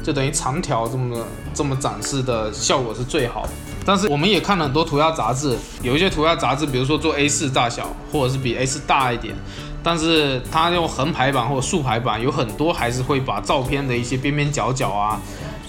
[0.02, 3.48] 就等于长条这么这么展示的效果是最好。
[3.84, 9.34] 但是我们也看了很多涂鸦杂志，有一些涂鸦杂志，比如说做 A4 大小，或者是比 A4 大一点，
[9.82, 15.18] 但是它用横排版或者竖排版，有很多还是会把照片的一些边边角角啊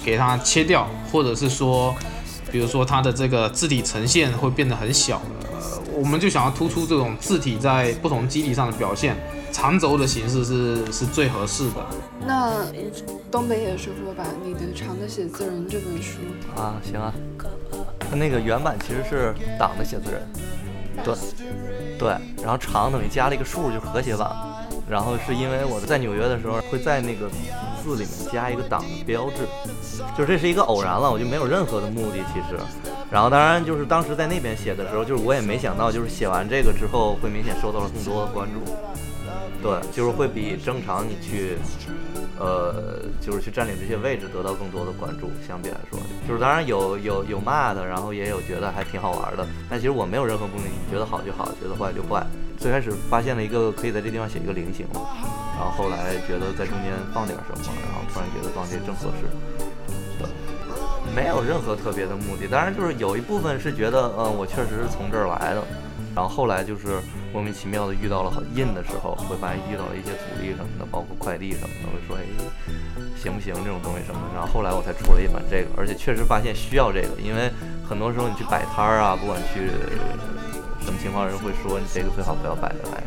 [0.04, 1.96] 给它切掉，或者是说，
[2.52, 5.22] 比如说它的这个字体呈现会变得很小。
[5.54, 5.60] 呃，
[5.94, 9.16] 我们就想要突出这种字体在不同基底上的表现，
[9.52, 11.86] 长轴的形式是是最合适的。
[12.26, 12.66] 那
[13.30, 16.20] 东北野说说吧，你的《长的写字人》这本书，
[16.56, 17.14] 啊，行啊。
[17.99, 20.22] 它那个原版其实是党的写字人，
[21.04, 21.16] 对，
[21.97, 22.10] 对，
[22.41, 24.30] 然后长等于加了一个数，就是和谐版。
[24.89, 27.30] 然后是因为我在纽约的时候会在那个
[27.82, 29.47] 字里面加一个党的标志，
[30.18, 32.60] 就这是一个偶然了，我就没有任何的目的其实。
[33.10, 38.60] 然后当然就是当时在那边写的时候，就是我也没想到，就是写完这个之后会明显受到了更多的关注。
[39.62, 41.57] 对，就是会比正常你去，
[42.39, 45.30] 呃，就是去占领这些位置得到更多的关注。
[45.47, 49.45] 相比来说，就是当然有有有骂的，然后也有觉得还挺好玩的。
[49.70, 52.26] 但其实我没有任何目的，你觉得好就好，觉得坏就坏。
[52.57, 59.30] 最开始发现了一个可以在这地方写一个菱形，然后后来觉得在中间放点什么，然后突然觉得放这正合适。
[60.18, 60.28] 对，
[61.16, 62.47] 没有任何特别的目的。
[62.47, 65.64] 当然就是有一部分是觉得，嗯，我确实是从这儿来的。
[66.14, 66.99] 然后后来就是
[67.34, 72.24] 莫名其妙的遇到了很印的时候，会发现遇到了一些阻力什么的，包括快递什么的，会说哎
[73.16, 74.36] 行不行这种东西什么的。
[74.36, 77.49] 然后后来我才出了一本这个，而且确实发现需要这个，因为
[77.88, 79.72] 很多时候你去摆摊儿啊，不管去
[80.84, 83.03] 什么情况，人会说你这个最好不要摆着来。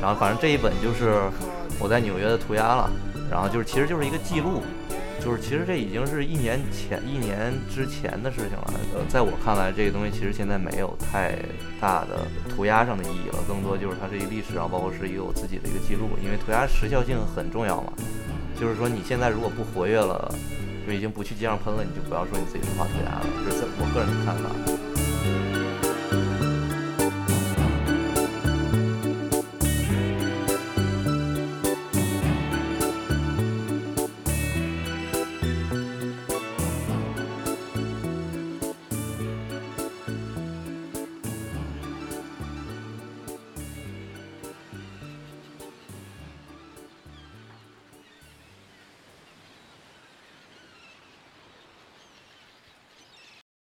[0.00, 1.30] 然后反正这一本就是
[1.78, 2.90] 我在纽约的涂鸦了，
[3.30, 4.62] 然后就是其实就是一个记录。
[5.24, 8.74] 就是其实这已经是一年前、一年之前的事情了。
[8.94, 11.34] 呃，在我看来，这个东西其实现在没有太
[11.80, 16.10] 大的涂鸦上的意义了，更多就是它是一历史，上包括是一个我自己的一个记录。
[16.22, 17.94] 因为涂鸦时效性很重要嘛，
[18.60, 20.30] 就是说你现在如果不活跃了，
[20.86, 23.26] 就已经不去街上喷了，你就不要说你自己是画涂鸦了。
[23.48, 24.93] 这是我个人的看法。